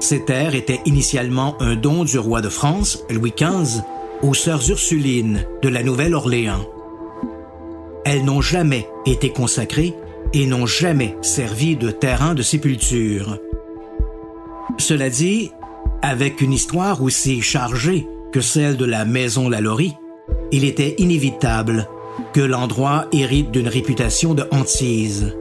Ces 0.00 0.24
terres 0.24 0.54
étaient 0.54 0.80
initialement 0.86 1.60
un 1.60 1.76
don 1.76 2.04
du 2.04 2.18
roi 2.18 2.40
de 2.40 2.48
France, 2.48 3.04
Louis 3.10 3.34
XV, 3.36 3.82
aux 4.22 4.34
sœurs 4.34 4.68
Ursulines 4.70 5.46
de 5.62 5.68
la 5.68 5.82
Nouvelle-Orléans. 5.82 6.66
Elles 8.04 8.24
n'ont 8.24 8.40
jamais 8.40 8.88
été 9.04 9.30
consacrées 9.30 9.94
et 10.34 10.46
n'ont 10.46 10.66
jamais 10.66 11.16
servi 11.22 11.76
de 11.76 11.90
terrain 11.90 12.34
de 12.34 12.42
sépulture. 12.42 13.38
Cela 14.78 15.10
dit, 15.10 15.52
avec 16.00 16.40
une 16.40 16.52
histoire 16.52 17.02
aussi 17.02 17.42
chargée 17.42 18.06
que 18.32 18.40
celle 18.40 18.76
de 18.76 18.84
la 18.84 19.04
maison 19.04 19.48
Lalaurie, 19.48 19.96
il 20.50 20.64
était 20.64 20.94
inévitable 20.98 21.88
que 22.32 22.40
l'endroit 22.40 23.06
hérite 23.12 23.50
d'une 23.50 23.68
réputation 23.68 24.34
de 24.34 24.44
hantise. 24.50 25.36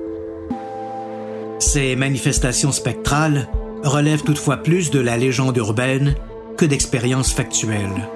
Ces 1.60 1.96
manifestations 1.96 2.72
spectrales 2.72 3.48
relèvent 3.84 4.24
toutefois 4.24 4.58
plus 4.58 4.92
de 4.92 5.00
la 5.00 5.18
légende 5.18 5.58
urbaine 5.58 6.16
que 6.58 6.66
d'expériences 6.66 7.34
factuelles. 7.34 8.08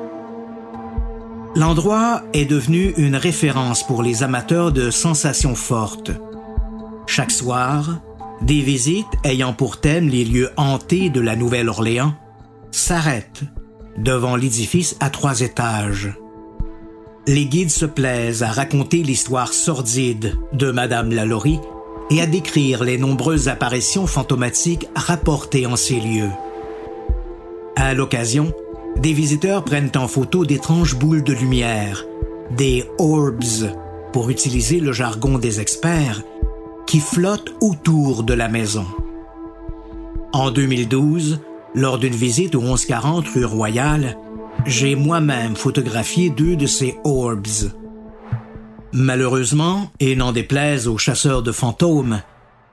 L'endroit 1.55 2.23
est 2.33 2.45
devenu 2.45 2.93
une 2.97 3.15
référence 3.15 3.85
pour 3.85 4.03
les 4.03 4.23
amateurs 4.23 4.71
de 4.71 4.91
sensations 4.91 5.55
fortes. 5.55 6.11
Chaque 7.07 7.31
soir, 7.31 8.01
des 8.41 8.61
visites 8.61 9.05
ayant 9.23 9.53
pour 9.53 9.79
thème 9.79 10.09
les 10.09 10.25
lieux 10.25 10.49
hantés 10.57 11.09
de 11.09 11.21
la 11.21 11.35
Nouvelle-Orléans 11.35 12.13
s'arrête 12.71 13.43
devant 13.97 14.35
l'édifice 14.35 14.97
à 14.99 15.09
trois 15.09 15.41
étages. 15.41 16.13
Les 17.27 17.45
guides 17.45 17.71
se 17.71 17.85
plaisent 17.85 18.43
à 18.43 18.51
raconter 18.51 19.01
l'histoire 19.01 19.53
sordide 19.53 20.37
de 20.53 20.71
Madame 20.71 21.11
Lalaurie 21.11 21.59
et 22.11 22.21
à 22.21 22.27
décrire 22.27 22.83
les 22.83 22.97
nombreuses 22.97 23.47
apparitions 23.47 24.05
fantomatiques 24.05 24.87
rapportées 24.95 25.65
en 25.65 25.75
ces 25.75 25.99
lieux. 25.99 26.29
À 27.75 27.93
l'occasion, 27.93 28.53
des 28.97 29.13
visiteurs 29.13 29.63
prennent 29.63 29.91
en 29.95 30.07
photo 30.07 30.45
d'étranges 30.45 30.95
boules 30.95 31.23
de 31.23 31.33
lumière, 31.33 32.05
des 32.51 32.85
orbs, 32.99 33.71
pour 34.13 34.29
utiliser 34.29 34.79
le 34.79 34.93
jargon 34.93 35.37
des 35.37 35.59
experts, 35.59 36.21
qui 36.87 36.99
flottent 36.99 37.53
autour 37.61 38.23
de 38.23 38.33
la 38.33 38.47
maison. 38.47 38.85
En 40.33 40.51
2012, 40.51 41.39
lors 41.73 41.97
d'une 41.99 42.15
visite 42.15 42.55
au 42.55 42.61
1140 42.61 43.27
rue 43.27 43.45
Royale, 43.45 44.17
j'ai 44.65 44.95
moi-même 44.95 45.55
photographié 45.55 46.29
deux 46.29 46.55
de 46.55 46.65
ces 46.65 46.97
orbs. 47.03 47.71
Malheureusement, 48.93 49.91
et 49.99 50.15
n'en 50.15 50.31
déplaise 50.31 50.87
aux 50.87 50.97
chasseurs 50.97 51.43
de 51.43 51.51
fantômes, 51.51 52.21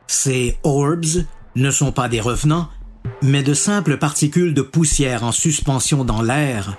ces 0.07 0.59
orbs 0.63 1.25
ne 1.57 1.71
sont 1.71 1.93
pas 1.93 2.09
des 2.09 2.21
revenants, 2.21 2.69
mais 3.23 3.43
de 3.43 3.55
simples 3.55 3.97
particules 3.97 4.55
de 4.55 4.63
poussière 4.63 5.25
en 5.25 5.33
suspension 5.33 6.05
dans 6.05 6.23
l'air 6.23 6.77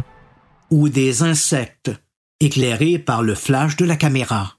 ou 0.72 0.90
des 0.90 1.24
insectes 1.24 1.92
éclairés 2.40 3.00
par 3.00 3.22
le 3.22 3.36
flash 3.36 3.76
de 3.76 3.86
la 3.86 3.96
caméra. 3.96 4.56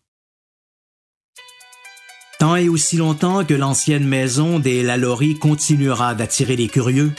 Tant 2.45 2.57
et 2.57 2.68
aussi 2.68 2.99
longtemps 2.99 3.42
que 3.42 3.55
l'ancienne 3.55 4.07
maison 4.07 4.59
des 4.59 4.82
Lalaurie 4.82 5.38
continuera 5.38 6.14
d'attirer 6.14 6.57
les 6.57 6.68
curieux, 6.68 7.11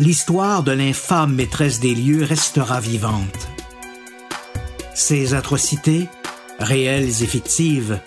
l'histoire 0.00 0.64
de 0.64 0.72
l'infâme 0.72 1.32
maîtresse 1.32 1.78
des 1.78 1.94
lieux 1.94 2.24
restera 2.24 2.80
vivante. 2.80 3.48
Ces 4.92 5.32
atrocités, 5.32 6.08
réelles 6.58 7.22
et 7.22 7.26
fictives, 7.26 8.00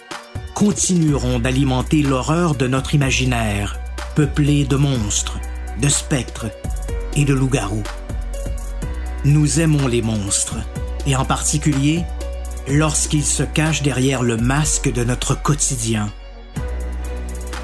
continueront 0.56 1.40
d'alimenter 1.40 2.02
l'horreur 2.02 2.54
de 2.54 2.68
notre 2.68 2.96
imaginaire, 2.96 3.80
peuplé 4.18 4.66
de 4.66 4.76
monstres, 4.76 5.40
de 5.82 5.88
spectres 5.88 6.48
et 7.16 7.24
de 7.24 7.34
loups-garous. 7.34 7.84
Nous 9.24 9.62
aimons 9.62 9.88
les 9.88 10.02
monstres, 10.02 10.58
et 11.06 11.16
en 11.16 11.24
particulier 11.24 12.04
lorsqu'ils 12.68 13.24
se 13.24 13.44
cachent 13.44 13.84
derrière 13.84 14.22
le 14.22 14.36
masque 14.36 14.92
de 14.92 15.06
notre 15.06 15.42
quotidien, 15.42 16.12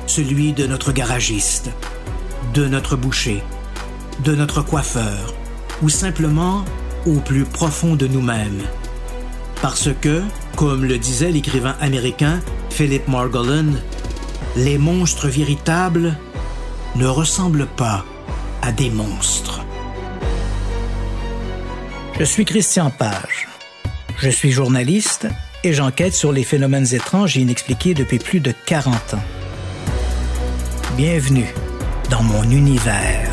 celui 0.07 0.53
de 0.53 0.67
notre 0.67 0.91
garagiste, 0.91 1.69
de 2.53 2.67
notre 2.67 2.95
boucher, 2.95 3.41
de 4.23 4.35
notre 4.35 4.61
coiffeur 4.61 5.33
ou 5.81 5.89
simplement 5.89 6.63
au 7.05 7.19
plus 7.19 7.45
profond 7.45 7.95
de 7.95 8.07
nous-mêmes. 8.07 8.61
Parce 9.61 9.89
que, 10.01 10.21
comme 10.55 10.85
le 10.85 10.97
disait 10.97 11.31
l'écrivain 11.31 11.75
américain 11.79 12.41
Philip 12.69 13.07
Margolin, 13.07 13.73
les 14.55 14.77
monstres 14.77 15.27
véritables 15.27 16.17
ne 16.95 17.07
ressemblent 17.07 17.67
pas 17.67 18.05
à 18.61 18.71
des 18.71 18.89
monstres. 18.89 19.61
Je 22.19 22.23
suis 22.23 22.45
Christian 22.45 22.91
Page. 22.91 23.47
Je 24.19 24.29
suis 24.29 24.51
journaliste 24.51 25.27
et 25.63 25.73
j'enquête 25.73 26.13
sur 26.13 26.31
les 26.31 26.43
phénomènes 26.43 26.93
étranges 26.93 27.37
et 27.37 27.41
inexpliqués 27.41 27.93
depuis 27.93 28.19
plus 28.19 28.39
de 28.39 28.53
40 28.65 29.15
ans. 29.15 29.23
Bienvenue 30.95 31.51
dans 32.11 32.21
mon 32.21 32.43
univers. 32.43 33.32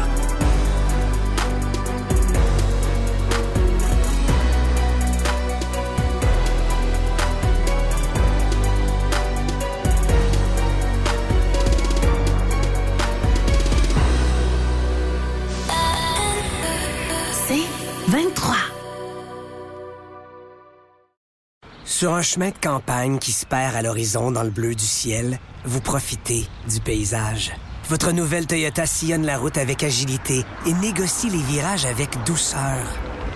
Sur 22.00 22.14
un 22.14 22.22
chemin 22.22 22.48
de 22.48 22.54
campagne 22.58 23.18
qui 23.18 23.30
se 23.30 23.44
perd 23.44 23.76
à 23.76 23.82
l'horizon 23.82 24.30
dans 24.30 24.42
le 24.42 24.48
bleu 24.48 24.74
du 24.74 24.86
ciel, 24.86 25.38
vous 25.66 25.82
profitez 25.82 26.46
du 26.66 26.80
paysage. 26.80 27.52
Votre 27.90 28.12
nouvelle 28.12 28.46
Toyota 28.46 28.86
sillonne 28.86 29.26
la 29.26 29.36
route 29.36 29.58
avec 29.58 29.84
agilité 29.84 30.42
et 30.64 30.72
négocie 30.72 31.28
les 31.28 31.42
virages 31.42 31.84
avec 31.84 32.08
douceur. 32.24 32.86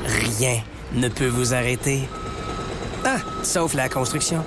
Rien 0.07 0.62
ne 0.95 1.09
peut 1.09 1.27
vous 1.27 1.53
arrêter. 1.53 2.09
Ah, 3.05 3.19
sauf 3.43 3.75
la 3.75 3.91
construction. 3.91 4.43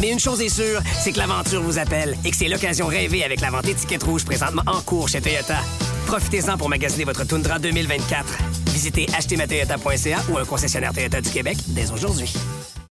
Mais 0.00 0.10
une 0.10 0.20
chose 0.20 0.40
est 0.40 0.48
sûre, 0.48 0.80
c'est 0.98 1.12
que 1.12 1.18
l'aventure 1.18 1.62
vous 1.62 1.78
appelle 1.78 2.16
et 2.24 2.30
que 2.30 2.36
c'est 2.38 2.48
l'occasion 2.48 2.86
rêvée 2.86 3.24
avec 3.24 3.42
la 3.42 3.50
vente 3.50 3.68
étiquette 3.68 4.04
rouge 4.04 4.24
présentement 4.24 4.62
en 4.66 4.80
cours 4.80 5.10
chez 5.10 5.20
Toyota. 5.20 5.58
Profitez-en 6.06 6.56
pour 6.56 6.70
magasiner 6.70 7.04
votre 7.04 7.24
Tundra 7.24 7.58
2024. 7.58 8.24
Visitez 8.68 9.06
achetermatoyota.ca 9.14 10.18
ou 10.30 10.38
un 10.38 10.46
concessionnaire 10.46 10.94
Toyota 10.94 11.20
du 11.20 11.28
Québec 11.28 11.58
dès 11.66 11.90
aujourd'hui. 11.90 12.32